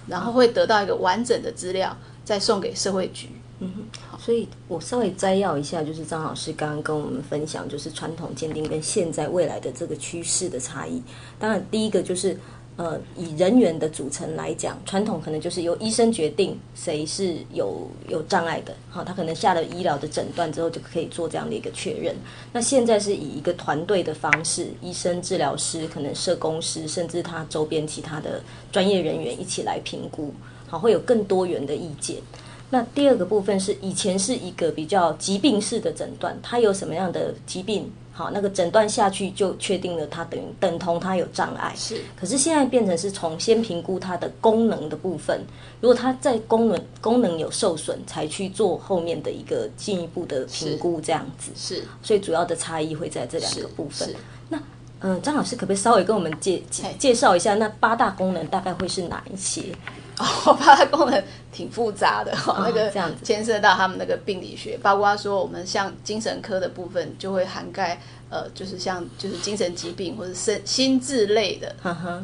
[0.05, 3.29] 然后会得到一个完整的资料，再送给社会局。
[3.59, 11.01] 嗯哼，好，所以我稍微摘要一下，就是张老师刚刚跟我们分享，就是传统鉴定跟现在未来的这个趋势的差异。
[11.39, 12.37] 当然，第一个就是。
[12.77, 22.15] 呃，以人员的组成来讲，传统可能就是由医生决定谁是有有障碍的，好，他可能下了医疗的诊断之后就可以做这样的一个确认。
[22.53, 30.31] 那现在是以一个团队的方式，医生、治疗师、可能社工师，甚至他周边其他的专业人员一起来评估，
[30.67, 32.17] 好，会有更多元的意见。
[32.69, 37.91] 那第二个部分是以前是一个比较疾病式的诊断，他有什么样的疾病？
[38.17, 41.71] 好，那个诊断下去就确定了，它等于等同它有障碍。
[41.75, 45.39] 是，可是现在变成是从先评估它的功能的部分，
[45.79, 51.51] 如果它在功能功能有受损，才去做后面的一个进一步的评估，这样子。
[51.55, 54.11] 是，所以主要的差异会在这两个部分。
[54.49, 54.59] 那
[55.01, 56.59] 嗯，张老师可不可以稍微跟我们介
[56.97, 59.61] 介绍一下，那八大功能大概会是哪一些？
[60.19, 68.01] 哦，八大功能挺复杂的哈，那个牵涉到他们那个病理学，包括说我们像精神科的部分，就会涵盖
[68.31, 71.75] 呃，就是像就是精神疾病或者身心智类的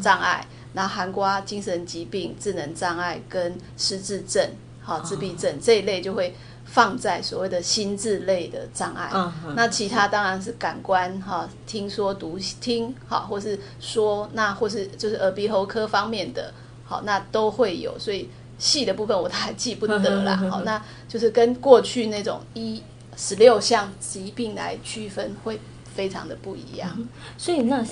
[0.02, 4.44] 障碍，那涵盖精神疾病、智能障碍跟失智症、
[4.82, 9.12] 好自闭症这一类，就会放在所谓的心智类的障碍。
[9.56, 16.52] 那其他当然是感官哈，听说读听好，或是说那或是就是耳鼻喉科方面的。
[16.86, 20.38] 好，那都会有，所以细的部分我都还记不得了。
[20.52, 22.82] 好，那就是跟过去那种一
[23.16, 25.60] 十六项疾病来区分，会
[25.96, 26.90] 非常的不一样。
[27.38, 27.86] 所以，那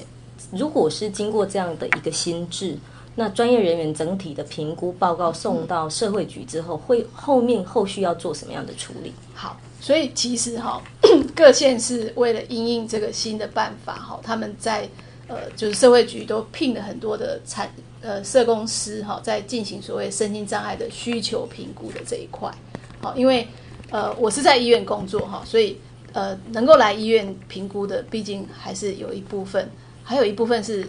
[0.52, 2.78] 如果是经过这样的一个心智，
[3.16, 9.14] 那专业人员整体的评估报告送到社会局之后，会后面后续要做什么样的处理？
[9.34, 10.82] 好，所以其实哈，
[11.36, 14.88] 各县市为了因应这个新的办法，哈，他们在
[15.28, 17.70] 呃，就是社会局都聘了很多的产。
[18.02, 22.52] 呃，社工师哈，在进行所谓身心障碍的需求评估的这一块，
[23.00, 23.48] 好，因为
[23.92, 25.78] 呃，我是在医院工作哈，所以
[26.12, 29.70] 呃，能够来医院评估的，毕竟还是有一部分，
[30.04, 30.88] 还有一部分是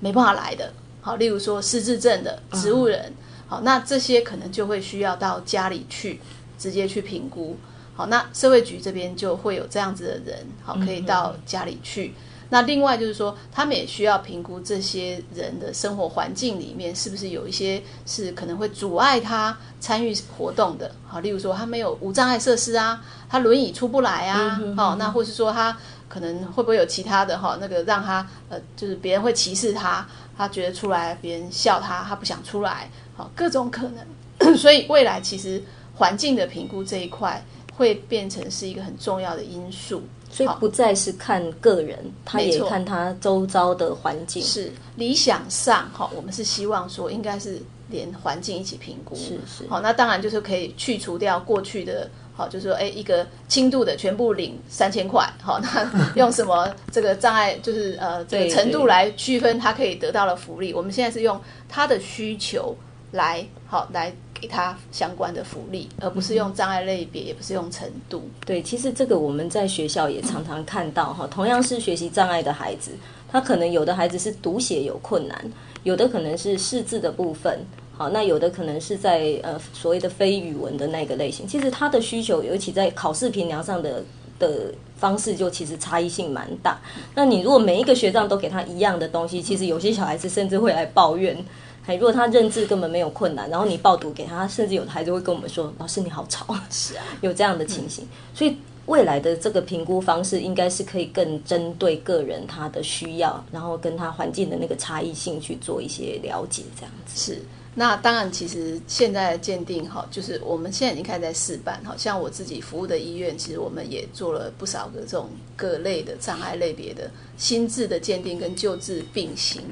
[0.00, 0.72] 没办法来的。
[1.02, 3.12] 好，例如说失智症的植物人，
[3.46, 6.20] 好，那这些可能就会需要到家里去
[6.58, 7.54] 直接去评估。
[7.94, 12.14] 好，那社会局这边就会有这样子的人，好，可以到家里去。
[12.50, 20.90] 那另外就是说，他们也需要评估这些人的生活环境里面是不是有一些是可能会阻碍他参与活动的。
[21.06, 25.76] 好，例如说他没有无障碍设施啊，他轮椅出不来啊，好，那或是说他
[26.08, 34.04] 可能会不会有其他的哈，那个让他呃，就是别人会歧视他，他觉得出来别人笑他，他不想出来，好，各种可能。
[34.56, 35.62] 所以未来其实
[35.94, 37.44] 环境的评估这一块
[37.76, 40.02] 会变成是一个很重要的因素。
[40.30, 44.42] 所以不再是看个人，他也看他周遭的环境。
[44.42, 49.16] 是理想上哈，我们是希望说应该是连环境一起评估。
[49.16, 49.66] 是是。
[49.68, 60.72] 好，那当然就是可以去除掉过去的，好，就是说，哎，一个轻度的全部领三千块，好，那 用什么这个障碍，就是呃这个程度来区分他可以得到的福利。
[60.72, 62.76] 我们现在是用他的需求
[63.10, 64.14] 来好来。
[64.40, 68.22] 给他相关的福利，而不是用障碍类别，也不是用程度。
[68.46, 71.26] 对，其实这个我们在学校也常常看到哈。
[71.26, 72.92] 同样是学习障碍的孩子，
[73.30, 77.60] 他可能有的孩子是读写有困难，有的可能是识字的部分，
[77.96, 81.46] 好，那有的可能是在呃所谓的非语文的那个类型。
[81.46, 84.02] 其实他的需求，尤其在考试评量上的
[84.38, 86.80] 的方式，就其实差异性蛮大。
[87.14, 91.36] 那你如果每一个学长都给他一样的东西，其实有些小孩子甚至会来抱怨。
[91.82, 98.06] 还如果他认字根本没有困难，然后你报读给他，甚至有的孩子会跟我们说：“老师你好吵。”是啊， 有这样的情形。
[98.34, 107.42] 所以未来的这个评估方式，应该是可以更针对个人他的需要，然后跟他环境的那个差异性去做一些了解，这样子是。
[107.72, 111.80] 那当然，其实现在的鉴定哈，就是我们现在已经开始在试办。
[111.84, 119.62] 好像我自己服务的医院，其实我们也做了不少个这种各类的障碍类别的心智的鉴定跟救治并行。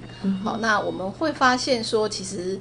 [0.45, 2.59] 好，那我们会发现说，其实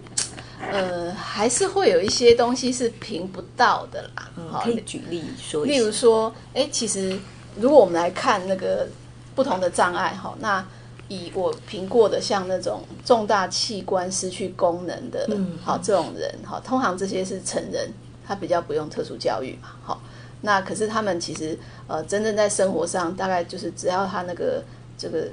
[0.71, 4.31] 呃，还是会有一些东西是评不到的啦。
[4.49, 7.17] 好，可以举例说，例如说，哎，其实
[7.55, 8.87] 如果我们来看那个
[9.35, 10.65] 不同的障碍，哈，那。
[11.09, 15.27] 以我评过的，像那种重大器官失去功能的，
[15.63, 17.89] 好这种人，哈，通常这些是成人，
[18.25, 20.01] 他比较不用特殊教育嘛，好，
[20.41, 24.63] 那可是他们其实呃，真正在生活上，大概就是只要他那个
[24.97, 25.27] 这个，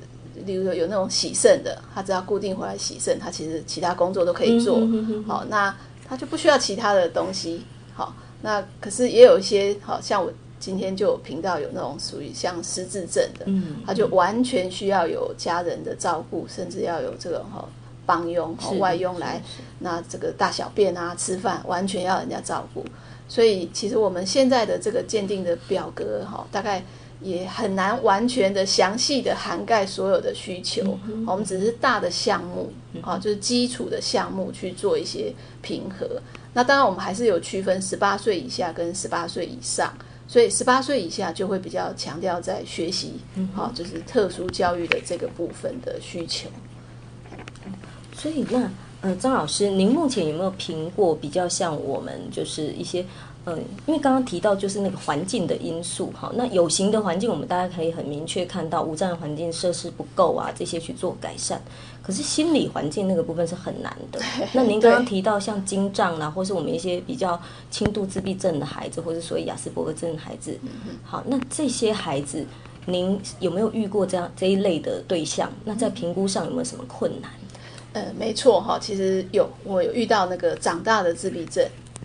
[0.46, 4.78] 例如说有那种洗肾的，他只要固定回来洗肾，他其实其他工作都可以做，
[5.26, 5.74] 好，那
[6.08, 10.32] 他就不需要其他的东西，好，那可是也有一些，好像我。
[10.64, 17.68] 今天就频道有那种属于像失智症的，嗯，他就完全需要有家人的照顾，甚至要有这个哈
[18.06, 19.42] 帮佣、外佣来，
[19.78, 22.82] 那这个大小便啊、吃饭，完全要人家照顾。
[23.28, 26.82] 所以其实我们现在的这个鉴定的表格哈，大概
[27.20, 30.98] 也很难完全的详细的涵盖所有的需求。
[31.26, 32.72] 我们只是大的项目
[33.02, 36.08] 啊，就是基础的项目去做一些平和。
[36.54, 39.92] 那当然我们还是有区分十八岁以下跟十八岁以上。
[40.26, 43.14] 所以十八岁以下就会比较强调在学习，
[43.54, 46.48] 好，就是特殊教育的这个部分的需求。
[48.16, 48.70] 所以那
[49.02, 53.04] 呃，张老师，您目前有没有评过比较像我们就是一些？
[53.46, 61.60] 嗯，因为刚刚提到就是那个环境的因素哈，那有形的环境我们大家可以很明确看到无障碍环境设施不够啊，这些去做改善。
[62.02, 64.18] 可是心理环境那个部分是很难的。
[64.52, 67.38] 那您刚刚提到像精障啊，或是我们一些比较
[67.70, 70.58] 轻度自闭症的孩子，或者所谓雅斯伯格症的孩子，
[71.02, 72.46] 好，那这些孩子
[72.86, 75.50] 您有没有遇过这样这一类的对象？
[75.64, 77.30] 那在评估上有没有什么困难？
[77.92, 81.62] 呃，没错哈，其实有，我有遇到那个长大的自闭症。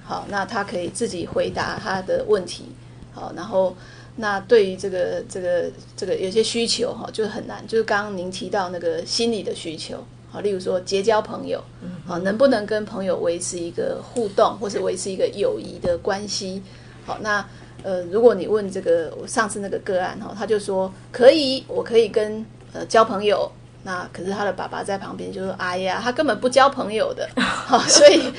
[0.10, 2.66] 好，那他可以自己回答他的问题。
[3.14, 3.76] 好，然后
[4.16, 7.64] 那对于这个这个这个有些需求哈，就是很难。
[7.68, 11.64] 就是刚刚您提到那个心理的需求，好，例如说结交朋友，
[12.08, 16.60] 好，能不能跟朋友维持一个互动，或是维持一个友谊的关系？
[17.06, 17.46] 好，那
[17.84, 22.44] 呃，如果你问这个我上次那个个案哈，他就说可以，我可以跟
[22.74, 23.52] 呃交朋友。
[23.84, 27.28] 那可是他的爸爸在旁边就说：“哎呀，他根本不交朋友的。
[27.40, 28.32] ”好，所以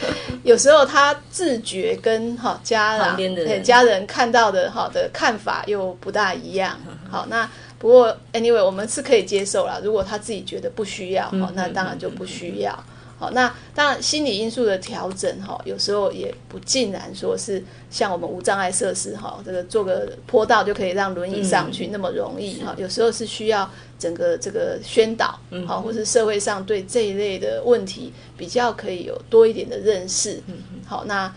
[0.42, 6.78] 有时候他自觉跟哈家人、家人看到的哦的看法又不大一样。
[7.10, 7.48] 好，那
[7.78, 9.80] 不过 anyway 我们是可以接受啦。
[9.82, 12.84] 如果他自己觉得不需要，好，那当然就不需要。
[13.20, 22.74] 好，那当然心理因素的调整哈，有时候也不尽然说是像我们无障碍设施哈，这个做个坡道就可以让轮椅上去那么容易哈。
[22.78, 30.42] 有时候是需要整个这个宣导，好，或是社会上对这一类的问题比较可以有多一点的认识。
[30.86, 31.30] 好，那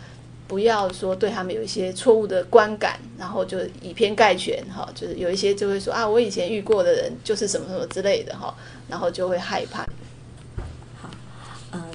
[0.47, 8.55] 不要说对他们有一些错误的观感，然后就以偏概全哈，就是有一些就会说啊，我以前遇过的人就是什么什么之类的哈，
[8.88, 9.86] 然后就会害怕。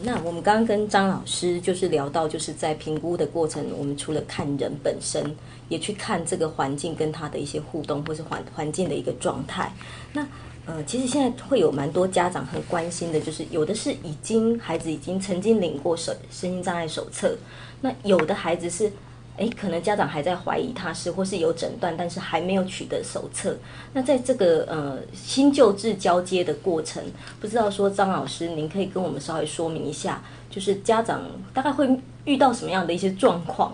[0.02, 5.34] 那我们刚刚跟张老师就是聊到，就是在评估的过程，我们除了看人本身，
[5.68, 9.72] 也去看这个环境跟他的一些互动，或是环环境的一个状态。
[10.12, 10.26] 那
[10.66, 17.36] 呃，其实现在会有蛮多家长很关心的，就是有的是已经孩子已经曾经领过手身心障碍手册，
[17.80, 18.92] 那有的孩子是。
[19.38, 23.56] 诶，可能家长还在怀疑他是，或是有诊断，但是还没有取得手册。
[23.92, 27.02] 那在这个呃新旧制交接的过程，
[27.40, 31.22] 不知道说张老师，您可以跟我们稍微说明一下，就是家长
[31.54, 31.88] 大概会
[32.24, 33.72] 遇到什么样的一些状况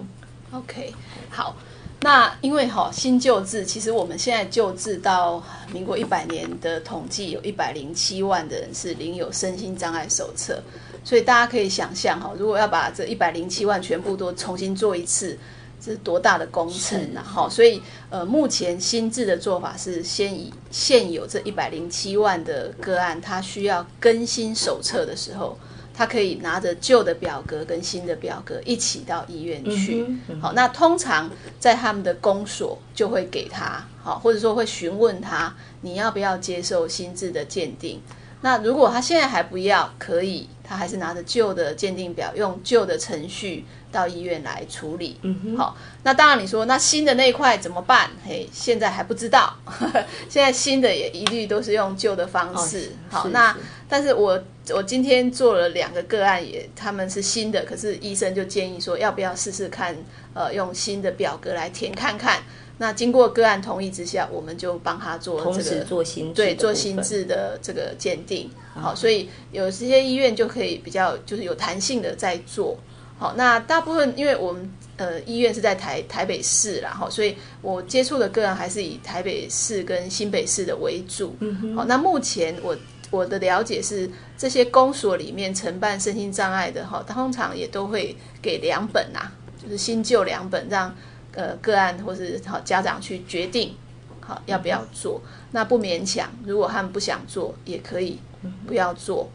[0.52, 0.92] ？OK，
[1.30, 1.56] 好，
[2.05, 5.42] 那因为哈新旧制，其实我们现在旧制到
[5.72, 10.62] 民国一百年的统计，有一百零七万的人是领有身心障碍手册，
[11.02, 15.38] 所以大家可以想象哈，如果要把这一百零七万全部都重新做一次。
[15.80, 17.20] 这是多大的工程啊！
[17.22, 25.59] 哈，所以呃，目前新制的做法是先以现有这一百零七万的个案，它需要更新手册的时候，
[25.95, 30.05] 他可以拿着旧的表格跟新的表格一起到医院去。
[30.42, 38.01] 好，那通常在他们的公所就会给他，好，或者说会询问他你要不要接受新制的鉴定。
[38.40, 43.64] 那如果他现在还不要，可以，他还是拿着旧的鉴定表，用旧的程序。
[43.95, 45.16] 到医院来处理，
[45.57, 48.11] 好，那当然你说那新的那一块怎么办？
[48.26, 49.57] 嘿，现在还不知道，
[50.28, 52.90] 现在新的也一律都是用旧的方式。
[53.09, 53.57] 好，那
[53.88, 54.36] 但是我
[54.72, 59.94] 我今天做了两个个案，也他们是新的，可是医生就建议说要不要试试看，
[60.32, 62.42] 呃，用新的表格来填看看。
[62.76, 68.50] 那经过个案同意之下，我们就帮他做这个做新对做新制的这个鉴定。
[68.74, 72.76] 好，所以有些医院就可以比较就是有弹性的在做。
[73.16, 81.36] 好，那大部分因为我们呃医院是在台台北市啦，哈，所以我接触的个案还是以台北市跟新北市的为主。
[81.76, 82.76] 好，那目前我
[83.14, 89.20] 我的了解是，这些公所里面承办身心障碍的哈，通常也都会给两本呐，
[89.62, 90.92] 就是新旧两本，让
[91.34, 93.74] 呃个案或是好家长去决定
[94.20, 95.20] 好要不要做。
[95.52, 98.18] 那不勉强，如果他们不想做，也可以
[98.66, 99.30] 不要做。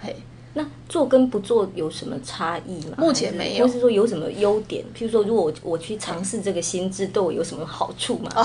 [0.00, 0.14] 嘿。
[0.56, 2.94] 那做跟不做有什么差异吗？
[2.96, 4.84] 目前没有，或是说有什么优点？
[4.96, 8.30] 譬如说，如果我我去尝试这个心智，对我有什么好处吗？
[8.36, 8.44] 哦，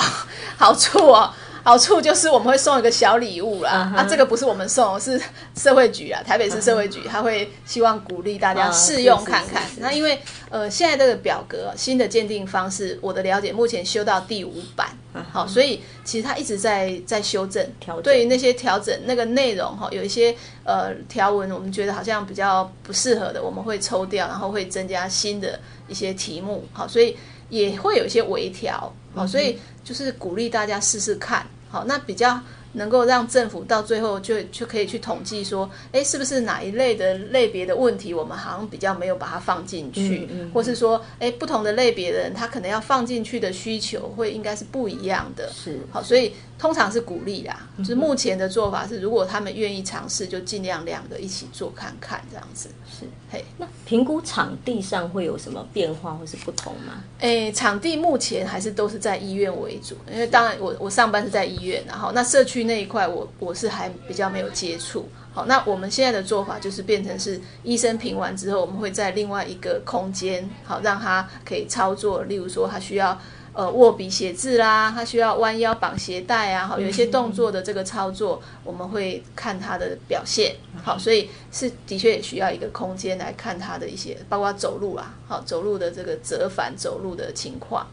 [0.58, 1.32] 好处哦。
[1.70, 5.22] 好处就是我们会送一个小礼物啦，啊，这个不是我们送，是
[5.56, 9.62] 社会局啊，台北市社会局，他会希望鼓励大家试用看看。
[9.78, 14.88] 那因为呃，现在这个表格新的鉴定方式，我的了解目前修到第五版，
[15.32, 17.64] 好，所以其实他一直在在修正，
[18.02, 27.16] 对于那些调整那个内容哈，有一些呃条文，我们觉得好像比较不适合的，我们会抽掉，然后会增加新的一些题目，好，所以
[27.50, 29.60] 也会有一些微调，好，所以。
[29.82, 32.42] 就是鼓励大家试试看，好，那比较
[32.74, 46.34] 能够让政府到最后就就可以去统计说，哎，是不是哪一类的类别的问题，我们好像比较没有把它放进去，嗯或是说，哎，不同的类别的人，他可能要放进去的需求会应该是不一样的，是好，所以。
[46.60, 52.68] 通常是鼓励啦，就是目前的做法是，如果他们愿意尝试，就尽量两个一起做看看这样子。
[52.86, 57.02] 是，嘿，那评估场地上会有什么变化或是不同吗？
[57.22, 65.08] 哎，场地目前还是都是在医院为主，因为当然我我上班是在医院，然后那社区那一块我我是还比较没有接触。
[65.34, 73.20] 好，那我们现在的做法就是变成是医生评完之后，我们会在另外一个空间，好让他可以操作，例如说他需要。
[73.52, 87.86] 呃，握笔写字啦，他需要弯腰绑鞋带啊，好，有一些动作的这个操作，我们会看他的表现，好，所以是的确也需要一个空间来看他的一些，包括走路啊，好，走路的这个折返走路的情况，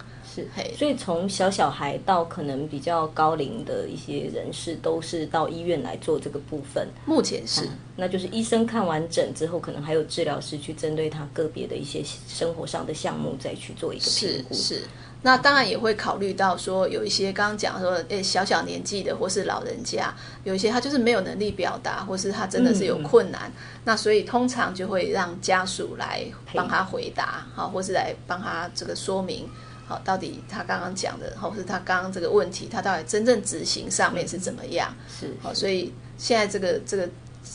[0.44, 6.86] 是，所以从小小孩到可能比较高龄的一些人士，都是到医院来做这个部分。
[7.06, 14.82] 目前是，那就是医生看完整之后，可能还有治疗师去针对他个别的一些生活上的项目再去做一个评估，是。
[15.22, 20.14] 那当然也会考虑到说，有一些刚刚讲说，诶，小小年纪的或是老人家，
[20.44, 23.50] 有一些他就是没有能力表达，或是他真的是有困难，
[23.82, 26.22] 那所以通常就会让家属来
[26.54, 29.48] 帮他回答，好，或是来帮他这个说明，
[29.86, 34.94] 好，到底他刚刚讲的，或是他刚刚这个问题，他到底真正执行上面是怎么样？
[35.08, 37.08] 是，好，所以现在这个这个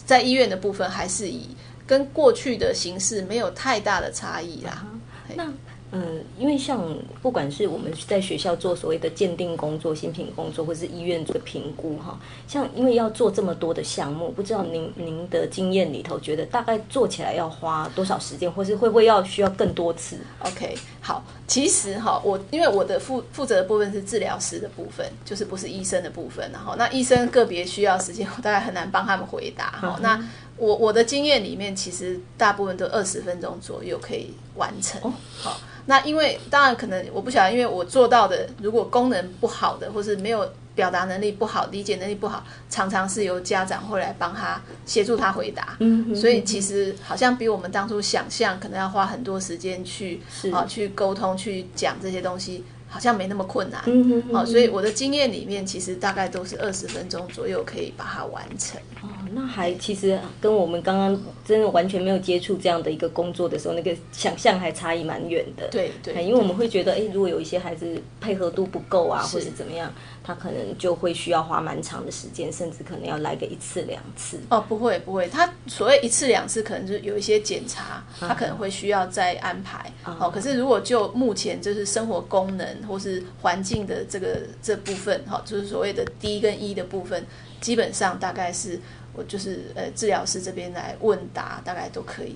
[0.06, 1.50] 在医院的部分，还是以
[1.86, 4.88] 跟过去的形式没有太大的差异啦。
[5.36, 5.52] 那。
[5.94, 6.82] 嗯，因为像
[7.22, 12.18] 不管是我们在学校做所谓的鉴定工作、新品工作，或是医院做的评估，哈，
[12.48, 29.98] 像因为要做这么多的项目，不知道您您的经验里头，觉得大概做起来要花多少时间，或是会不会要需要更多次？OK，好，其实哈，我因为我的负负责的部分是治疗师的部分，就是不是医生的部分，然后那医生个别需要时间，我大概很难帮他们回答哈。
[30.02, 30.24] 那
[30.58, 35.02] 我我的经验里面，其实大部分都二十分钟左右可以完成。
[35.40, 40.48] 好，那因为当然可能我不晓得，因为我做到的，如果功能不好的，或是没有。
[40.76, 45.76] 表达能力不好，理解能力不好，常常是由家长会来帮他协助他回答。
[45.80, 52.64] 嗯，所以其实好像比我们当初想象，可能要花很多时间去啊去沟通、去讲这些东西。
[52.94, 58.78] 好像没那么困难，嗯嗯好，所以我的经验里面，其实大概都是二十分钟左右可以把它完成。
[59.02, 65.70] 哦，那还其实跟我们刚刚真的完全没有接触这样的一个工作的时候，那个想象还差异蛮远的。
[65.70, 69.90] 对对，因为我们会觉得，哎，如果有一些孩子配合度不够啊，或者怎么样，
[70.24, 74.40] 他可能就会需要花蛮长的时间，甚至可能要来个一次两次。
[74.50, 79.92] 哦，不会不会，他所谓一次两次，可能就是有一些检查，他可能会需要再安排。
[80.04, 82.62] 哦，可是如果就目前就是生活功能。
[82.88, 87.26] 或是环境的这个这部分，哈，就是所谓的 D 跟 E 的部分，
[87.60, 88.80] 基本上大概是
[89.14, 92.36] 我就是呃治疗师这边来问答，大概都可以。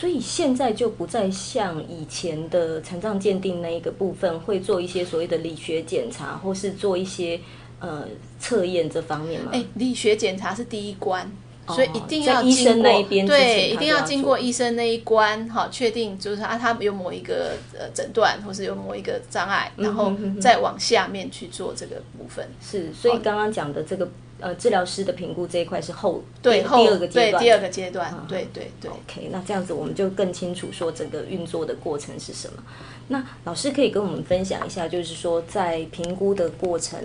[0.00, 7.38] 所以现在就不再像以前的残障鉴定那一个部分，会做一些所谓的理学检查，或是做一些
[7.80, 9.50] 呃测验这方面吗？
[9.52, 11.30] 哎，理学检查是第一关。
[11.68, 22.48] 所以一定要医生那一边对，一定要经过医生那一关，哈，确定就是啊，他有某一个呃诊断，或是有某一个障碍，然后再往下面去做这个部分。
[22.60, 24.08] 是，所以刚刚讲的这个
[24.40, 28.90] 呃治疗师的评估这一块是后对第二个阶段，第二个阶段，对对对。
[28.90, 32.62] OK，那这样子我们就更清楚说整个运作的过程是什么。
[33.08, 36.98] 那老师可以跟我们分享一下，就是说在评估的过程，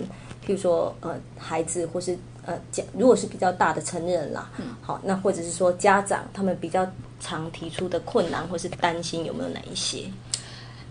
[0.46, 2.18] 譬如说呃孩子或是。
[2.48, 4.48] 呃，家如果是比较大的成人啦，
[4.80, 10.04] 好，那或者是说家长他们比较常提出的困难或是担心有没有哪一些？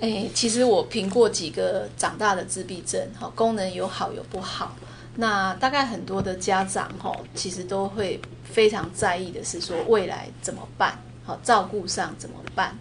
[0.01, 4.75] 哎，其实我评过几个长大的自闭症，哈，功能有好有不好。
[5.15, 10.97] 那大概很多的家长哈，其实都会非常在意的是说未来怎么办？
[11.23, 12.77] 好，照顾上怎么办？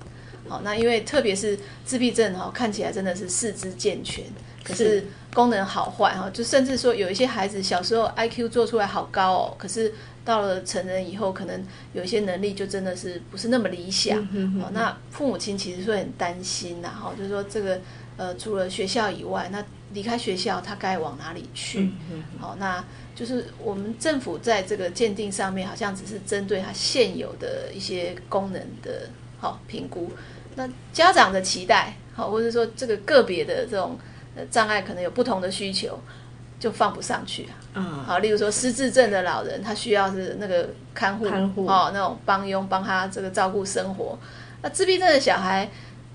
[0.48, 4.24] 好，那因为特别是自闭症哈，看起来真的是四肢健全。
[4.62, 9.92] 可是功能好坏哈，就甚至说有一些孩子小时候 I Q 做出来好高哦，可是
[10.24, 11.62] 到了成人以后，可能
[11.92, 14.26] 有一些能力就真的是不是那么理想
[14.58, 14.70] 好。
[14.72, 17.78] 那父母亲其实会很担心呐，哈，就是说这个
[18.16, 19.62] 呃，除了学校以外，那
[19.94, 21.90] 离开学校他该往哪里去？
[22.38, 22.84] 好，那
[23.14, 30.12] 就是我们政府在这个鉴定上面，好像只是针对他现有的一些功能的好评估。
[30.56, 33.98] 那家长的期待好，或者说这个个别的这种。
[34.50, 35.96] 障碍可能有不同的需求，
[36.58, 37.54] 就放不上去啊。
[37.74, 44.18] 嗯，好，例如说失智症的老人，他需要是那个看护，看护哦，那种帮佣帮他这个照顾生活。
[44.60, 45.70] 那自闭症的小孩，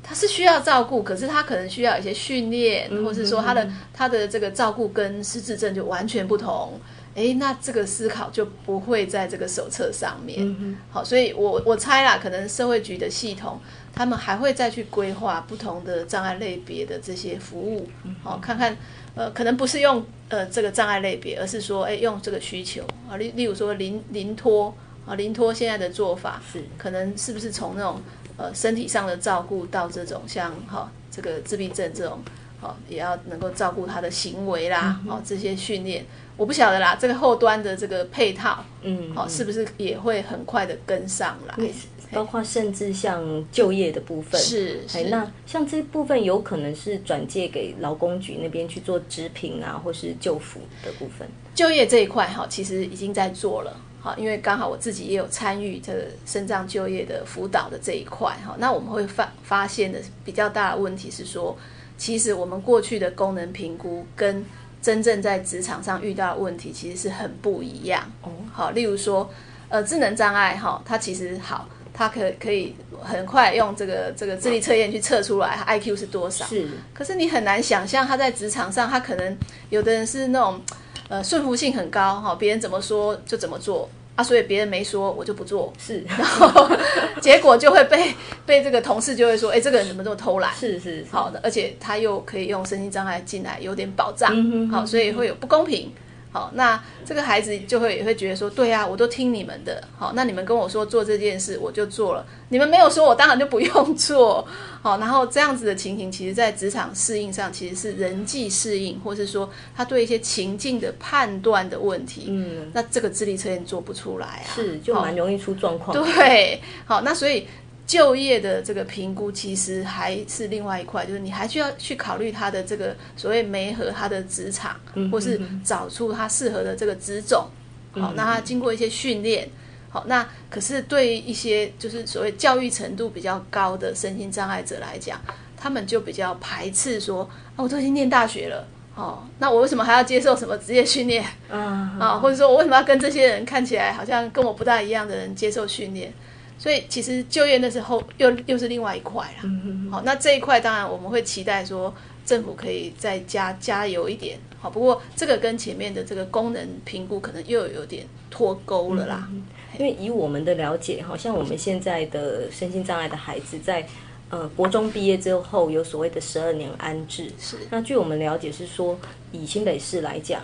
[0.09, 6.81] 他是需要照顾，可是他可能需要一些训练，或是说他的他的这个照顾跟失智症就完全不同。
[7.15, 10.75] 哎，那这个思考就不会在这个手册上面。
[10.89, 13.59] 好，所以我我猜啦，可能社会局的系统。
[13.91, 17.85] 他们还会再去规划不同的障碍类别的这些服务，
[18.23, 18.77] 好，看看，
[19.13, 24.73] 呃，可能不是用呃这个障碍类别，而是说，哎，用这个需求啊，例例如说临临托
[25.05, 27.99] 啊，临托现在的做法是，可能是不是从那种
[28.39, 32.19] 呃身体上的照顾到这种像哈这个自闭症这种，
[32.61, 36.05] 好，也要能够照顾他的行为啦，哦，这些训练，
[36.37, 41.69] 我不晓得啦，这个后端的这个配套，嗯，好，是不是也会很快的跟上来？
[42.11, 51.27] 包括甚至像就业的部分是，哎，那像这部分有可能是转借给劳工局那边去做职评啊，或是就辅的部分。
[51.53, 58.55] 就业这一块哈，其实已经在做了，好，因为刚好我自己也有参与这个身障就业的辅导的这一块哈。
[58.57, 61.57] 那我们会发发现的比较大的问题是说，
[61.97, 64.45] 其实我们过去的功能评估跟
[64.81, 68.31] 真正在职场上遇到的问题其实是很不一样哦。
[68.51, 69.29] 好，例如说，
[69.67, 71.67] 呃，智能障碍哈，它其实好。
[71.91, 76.45] 它可可以很快用这个这个智力测验去测出来，I Q 是多少？
[76.45, 76.65] 是。
[76.93, 79.37] 可是你很难想象他在职场上，他可能
[79.69, 80.61] 有的人是那种
[81.09, 85.73] 呃顺服性很高哈，别人怎么说就怎么做啊，所以别人没说我就不做。
[85.77, 86.05] 是。
[86.07, 86.69] 然后
[87.19, 88.13] 结果就会被
[88.45, 90.55] 被这个同事就会说，哎，这个人怎么这么偷懒？
[90.55, 91.05] 是是。
[91.11, 94.31] 好的，而且他又可以用身心障碍进来，有点保障。
[94.69, 95.91] 好，所以会有不公平。
[96.31, 99.83] 好，那这个孩子就会也会觉得说，对呀，我都听你们的。
[99.97, 102.25] 好，那你们跟我说做这件事，我就做了。
[102.49, 104.47] 你们没有说，我当然就不用做。
[104.81, 112.25] 好，然后这样子的情形，其实在职场适应上，其实是人际适应，或是说他对一些情境的判断的问题。
[112.27, 115.97] 嗯，那这个智力测验做不出来啊，是就蛮容易出状况。
[115.97, 117.47] 对，好，那所以。
[117.89, 124.79] 就业的这个评估其实还是另外一块，就是你还需要去考虑他的这个所谓媒合他的职场，
[125.11, 127.47] 或是找出他适合的这个职种。
[127.93, 129.49] 好，那他经过一些训练，
[129.89, 135.19] 好，那可是对一些就是所谓教育程度比较高的身心障碍者来讲，
[135.57, 141.25] 他们就比较排斥说，啊，我都已经念大学了，哦，那我为什么还要接受什么职业训练？
[141.49, 146.13] 啊，或者说我为什么要跟这些人看起来好像跟我不大一样的人接受训练？
[146.59, 149.49] 所以其实就业那时候又又是另外一块啦。
[149.89, 151.91] 好，那这一块当然我们会期待说
[152.25, 154.37] 政府可以再加加油一点。
[154.59, 159.29] 好，不过这个跟前面的这个功能评估可能又有点脱钩了啦。
[159.77, 163.87] 因为以我们的了解，好像我们现在的身心障碍的孩子在
[164.29, 167.31] 呃国中毕业之后有所谓的十二年安置。
[167.39, 167.55] 是。
[167.69, 168.99] 那据我们了解是说，
[169.31, 170.41] 以新北市来讲。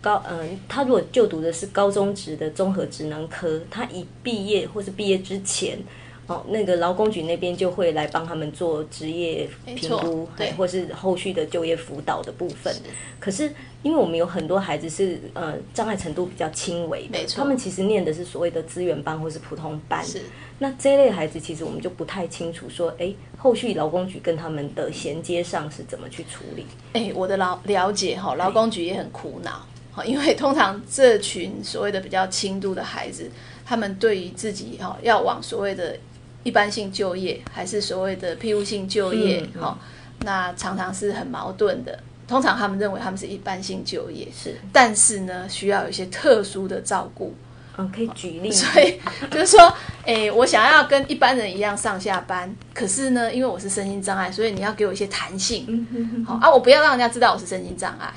[0.00, 5.78] 高嗯，他如果就读的是高中职的综合职能科，他一毕业或是毕业之前，
[6.26, 12.74] 哦，那个劳工局那边就会来帮他们做职业评估，对，或是后续的就业辅导的部分。
[13.18, 20.04] 可是，因为我们有很多孩子是呃障碍程度比较轻微，没错，他们其实念的是所谓的资源班或是普通班。
[20.04, 20.22] 是，
[20.60, 26.64] 那这类孩子其实我们就不太清楚说，哎，后续劳工局跟他们的衔接上是怎么去处理？
[26.92, 29.66] 哎，我的了了解哈，劳工局也很苦恼。
[30.04, 33.30] 因为通常这群所谓的比较轻度的孩子，
[33.66, 35.96] 他们对于自己哈要往所谓的
[36.44, 39.76] 一般性就业，还是所谓的庇护性就业，哈，
[40.20, 41.98] 那常常是很矛盾的。
[42.28, 47.34] 通常他们认为他们是一般性就业，是，但是呢，需要有一些特殊的照顾。
[47.78, 48.50] 嗯，可以举例。
[48.50, 49.72] 所以就是说，
[50.04, 55.86] 哎，我想要跟一般人一样上下班，可是呢，因为我是身心障碍，所以你要给我一些弹性。
[56.26, 58.12] 好啊，我不要让人家知道我是身心障碍。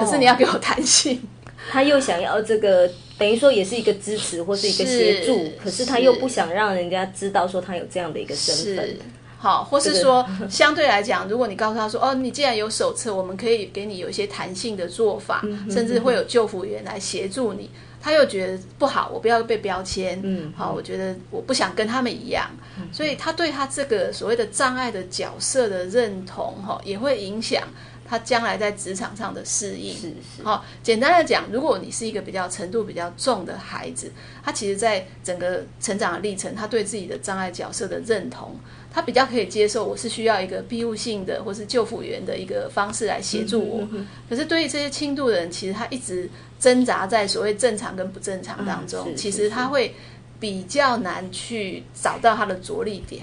[0.00, 1.20] 可是你要给我弹性，
[1.70, 8.96] 他又想要这个，等于说也是一个支持或是一个协助，可是他又不想让人家知道说他有这样的一个身份，
[9.38, 17.70] 好，或是说相对来讲，如果你告诉他说，哦，你既然有手册，我们可以给你有一些弹性的做法，甚至会有救辅员来协助你，
[18.02, 22.50] 他又觉得不好，我不要被标签，嗯，好，我觉得我不想跟他们一样，
[22.92, 27.62] 所以他对他这个所谓的障碍的角色的认同，哈，也会影响。
[28.10, 30.42] 他将来在职场上的适应，是是。
[30.42, 34.10] 好，简单的讲，如果你是一个比较程度比较重的孩子，
[34.42, 38.58] 他其实在整个成长的历程，他对自己的障碍角色的认同，
[38.92, 43.88] 他比较可以接受，我是需要一个庇护性的或是救辅员的一个方式来协助我。
[44.28, 49.94] 可是对于这些轻度的人，其实他一直挣扎在所谓正常跟不正常当中，其实他会
[50.40, 53.22] 比较难去找到他的着力点，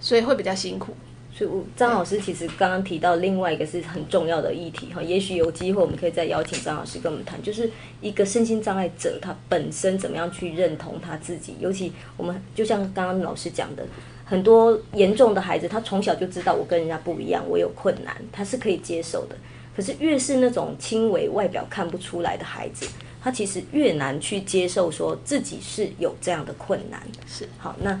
[0.00, 0.96] 所以会比较辛苦。
[1.36, 7.70] 所以，张老师其实刚刚提到另外一个是很重要的议题哈，也许有机会我们可以再邀请张老师跟我们谈，就是
[8.00, 11.54] 一个身心障碍者他本身怎么样去认同他自己。
[11.60, 13.84] 尤其我们就像刚刚老师讲的，
[14.24, 19.36] 很多严重的孩子，他从小就知道我跟人家不一样，我有困难，他是可以接受的。
[19.76, 22.88] 可是越是那种轻微外表看不出来的孩子，
[23.22, 26.98] 他其实越难去接受说自己是有这样的困难。
[27.26, 28.00] 是好那。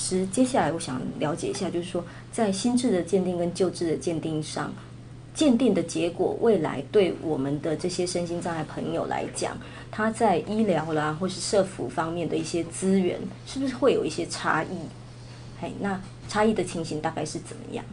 [0.00, 4.72] 师，接下来我想了解一下，就是说，在心智的鉴定跟救治的鉴定上，
[5.34, 9.56] 鉴定的结果，未来对我们的这些身心障碍朋友来讲，
[9.90, 14.78] 他在医疗啦或是社服方面的一些资源，是不是会有一些差异？
[15.60, 17.84] 嘿，那差异的情形大概是怎么样？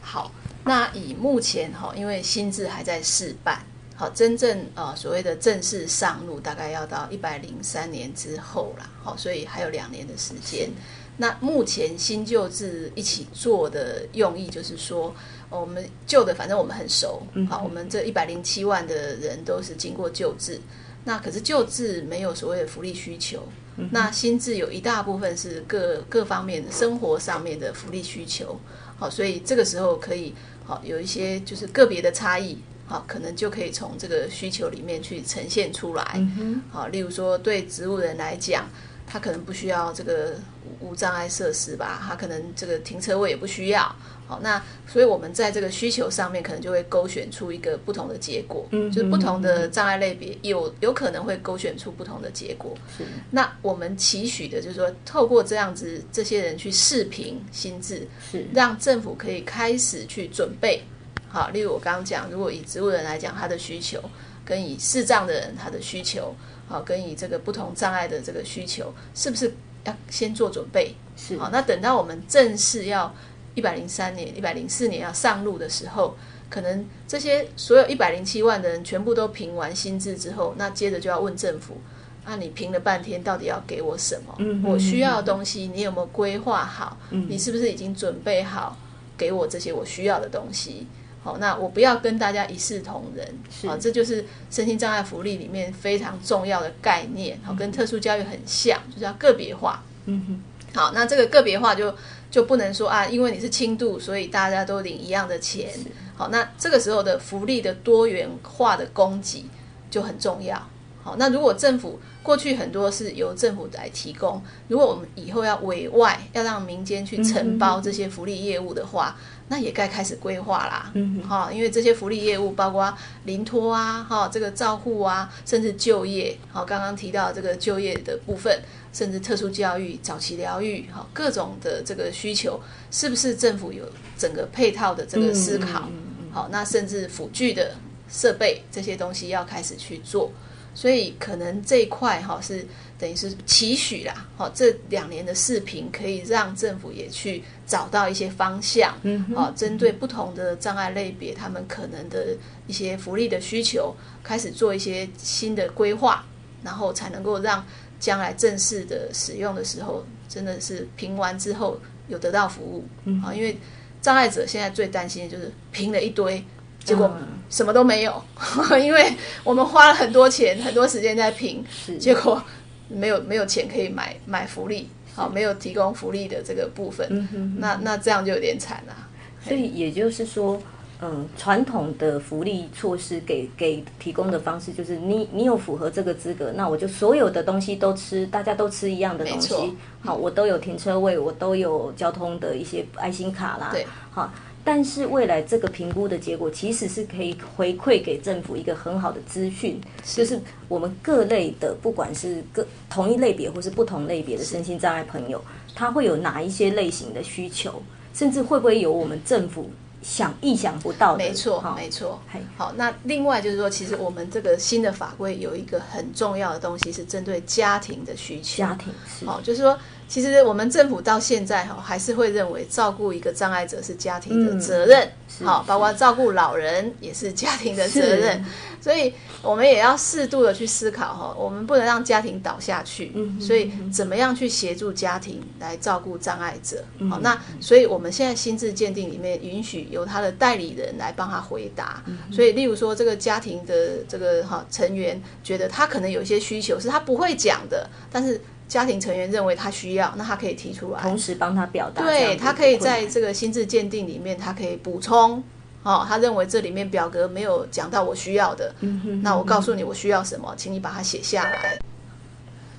[0.00, 0.32] 好，
[0.64, 3.60] 那以目前哈，因为心智还在试办。
[3.96, 8.90] 好，真正呃所谓的正式上路，大概要到一百零三年之后啦。
[9.00, 10.68] 好，所以还有两年的时间。
[11.16, 15.14] 那目前新旧治一起做的用意，就是说，
[15.48, 20.60] 我们旧的反正我们很熟，好，我们这一百零七万的人都是经过旧治。
[21.04, 23.46] 那可是旧治没有所谓的福利需求，
[23.90, 28.58] 那新治有一大部分是各各方面的生活上面的福利需求。
[28.96, 30.34] 好，所以这个时候可以
[30.64, 32.58] 好有一些就是个别的差异。
[32.86, 36.26] 好，可能就可以从这个需求里面去呈现出来。
[36.70, 38.68] 好，例如说，对植物人来讲，
[39.06, 40.34] 他可能不需要这个
[40.80, 42.02] 无障碍设施吧？
[42.06, 43.94] 他可能这个停车位也不需要。
[44.26, 52.74] 好，那所以我们在这个需求上面，可能就会勾选出一个不同的结果，嗯就是不同的障碍类别有有可能会勾选出不同的结果。
[52.96, 60.82] 是那我们期许的就是说，透过这样子这些人去视频心智，是让政府可以开始去准备。
[61.28, 64.02] 好，例如我刚刚讲，如果以植物人来讲，他的需求
[64.42, 66.34] 跟以视障的人他的需求，
[66.68, 69.54] 好，跟以这个不同障碍的这个需求，是不是
[69.84, 70.94] 要先做准备？
[71.16, 73.14] 是好，那等到我们正式要
[73.54, 76.16] 一百零三年、一百零四年要上路的时候，
[76.50, 81.76] 可能这些所有一百零七万的人全部都评完心智之后，那接着就要问政府。
[82.24, 84.34] 啊，你评了半天，到底要给我什么？
[84.38, 86.96] 嗯我需要的东西，你有没有规划好？
[87.10, 88.74] 嗯你是不是已经准备好
[89.14, 90.86] 给我这些我需要的东西？
[91.24, 93.26] 好，那我不要跟大家一视同仁。
[93.50, 97.40] 是好，这就是身心障碍福利里面非常重要的概念。
[97.42, 99.82] 好，跟特殊教育很像，就是要个别化。
[100.04, 101.94] 嗯哼好，那这个个别化就
[102.30, 105.70] 就不能说啊，因为你是轻度，所以大家都领一样的钱。
[106.14, 109.46] 好，那这个时候的福利的多元化的供给
[109.90, 110.60] 就很重要。
[111.02, 119.16] 好，那如果政府过去很多是由政府来提供，如果我们以后要委外，要让民间去承包这些福利业务的话，
[119.48, 120.90] 那也该开始规划啦。
[120.94, 122.92] 嗯哼哈，因为这些福利业务包括
[123.24, 133.84] 临托啊，哈，这个照护啊，甚至就业，好，刚刚提到这个就业的部分，甚至特殊教育、早期疗愈，哈，各种的这个需求，是不是政府有
[134.16, 135.80] 整个配套的这个思考？
[135.80, 137.76] 嗯嗯嗯好，那甚至辅具的
[138.08, 140.32] 设备这些东西要开始去做，
[140.74, 142.66] 所以可能这一块哈是
[142.98, 149.36] 等于是期许啦，好，这两年的视频可以让政府也去找到一些方向，嗯哼。
[149.36, 156.24] 啊，针对不同的障碍类别，他们可能的一些福利的需求，开始做一些新的规划，
[156.62, 157.64] 然后才能够让
[158.00, 162.84] 将来正式的使用的时候，真的是评完之后有得到服务，
[163.24, 163.56] 啊，因为
[164.00, 166.42] 障碍者现在最担心的就是评了一堆，
[166.84, 168.22] 结果嗯什么都没有，
[168.80, 169.12] 因为
[169.42, 171.64] 我们花了很多钱、很多时间在评，
[171.98, 172.42] 结果
[172.88, 179.08] 没有没有钱可以买买福利，好，没有提供福利的这个部分，嗯哼那那这样就有点惨啊。
[179.46, 180.60] 所以也就是说，
[181.00, 189.54] 嗯，传统的福利措施给给提供的方式就是你你有符合这个资格，那我就所有的东西都吃，大家都吃一样的东西。
[190.02, 193.68] 好，我都有停车位，我都有交通的一些爱心卡啦。
[193.70, 194.32] 对，好。
[194.64, 205.44] 但是未来这个评估的结果其实是可以回馈给政府一个很好的资讯，就是我们各类的，不管是各同一类别或是不同类别的身心障碍朋友，
[205.74, 207.82] 他会有哪一些类型的需求，
[208.14, 209.70] 甚至会不会有我们政府
[210.02, 211.18] 想意想不到的？
[211.18, 212.40] 没错好，没错嘿。
[212.56, 218.58] 好，那另外就是说，其实我们这个新的法规有一个很重要的东西，是针对家庭的需求。
[218.58, 225.10] 家庭是好，就是说，其实我们政府到现在哈，还是会认为照顾一个障碍者是家庭的责任。
[225.42, 228.44] 好，是包括照顾老人也是家庭的责任。
[228.80, 233.12] 所以我们也要适度的去思考哈，我们不能让家庭倒下去。
[233.14, 236.84] 嗯所以怎么样去协助家庭来照顾障碍者？
[236.98, 242.02] 嗯好，那所以我们现在心智鉴定里面允许由他的代理人来帮他回答。
[242.06, 251.00] 嗯所以，例如说这个家庭的这个哈成员觉得他可能有一些需求是他不会讲的，但是家庭成员认为他需要，那他可以提出来。
[251.00, 255.42] 同时帮他表达对他可以在这个心智鉴定里面，他可以补充。
[255.82, 261.78] 哦，他认为这里面表格没有讲到我需要的，嗯哼那我告诉你我需要什么，请你把它写下来。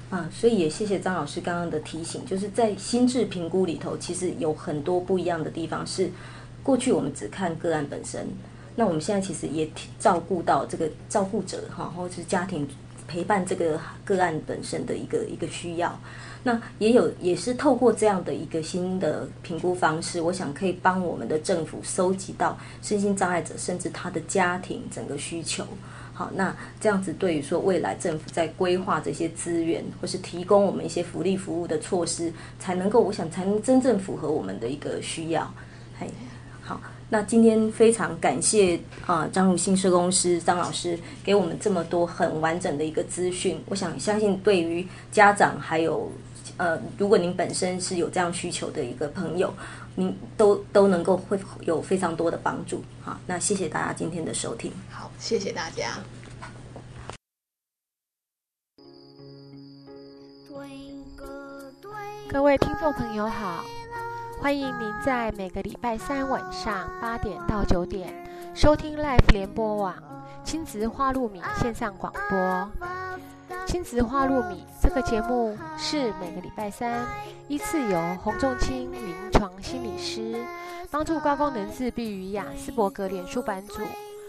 [0.09, 5.86] 啊，所以也谢谢张老师刚刚的提醒，就是在心智评估里头，其实有很多不一样的地方。
[5.86, 6.09] 是
[6.63, 8.27] 过去我们只看个案本身，
[8.75, 12.67] 那我们现在其实也提照顾到这个照顾者哈，或者是家庭
[13.07, 15.99] 陪伴这个个案本身的一个一个需要。
[16.43, 25.65] 那也有也是透过这样的一个新的评估方式，我想可以帮我们的政府收集到身心障碍者甚至他的家庭整个需求。
[26.13, 35.51] 好，那这样子对于说未来政府在规划这些资源，或是提供我们一些福利服务的措施，才能够，我想才能真正符合我们的一个需要。
[35.99, 36.07] 嘿，
[36.61, 43.61] 好，那今天非常感谢啊、张如新社公司张老师给我们这么多很完整的一个资讯。
[43.67, 46.11] 我想相信对于家长还有
[46.57, 49.53] 呃，如果您本身是有这样需求的一个朋友，
[49.95, 52.81] 您都都能够会有非常多的帮助。
[53.01, 54.71] 好，那谢谢大家今天的收听。
[54.89, 55.97] 好，谢谢大家。
[62.27, 63.63] 各位听众朋友好，
[64.45, 68.13] 欢迎您在每个礼拜三晚上八点到九点
[68.53, 69.95] 收听 Life 联播网
[70.43, 72.71] 亲子花露米线上广播。
[73.65, 77.07] 亲子花露米这个节目是每个礼拜三
[77.47, 80.35] 依次由洪仲清临床心理师
[80.91, 83.81] 帮助高功能自闭与雅斯伯格脸书版主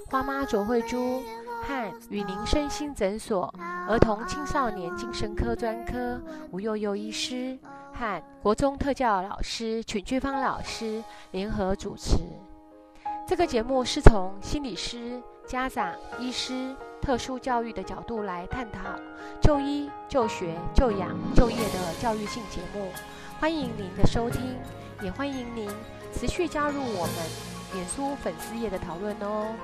[0.07, 1.23] 花妈卓慧珠
[1.67, 3.53] 和与您身心诊所
[3.89, 7.59] 儿童青少年精神科专科吴幼幼医师
[7.93, 11.03] 和国中特教老师曲俊芳老师
[11.33, 12.19] 联合主持。
[13.27, 16.75] 这个节目是从心理师、家长、医师。
[16.99, 18.81] 特殊教育的角度来探讨
[19.41, 22.91] 就医、就学、就养、就业的教育性节目，
[23.39, 24.59] 欢迎您的收听，
[25.01, 25.71] 也欢迎您
[26.13, 29.55] 持续加入我们脸书粉丝页的讨论哦。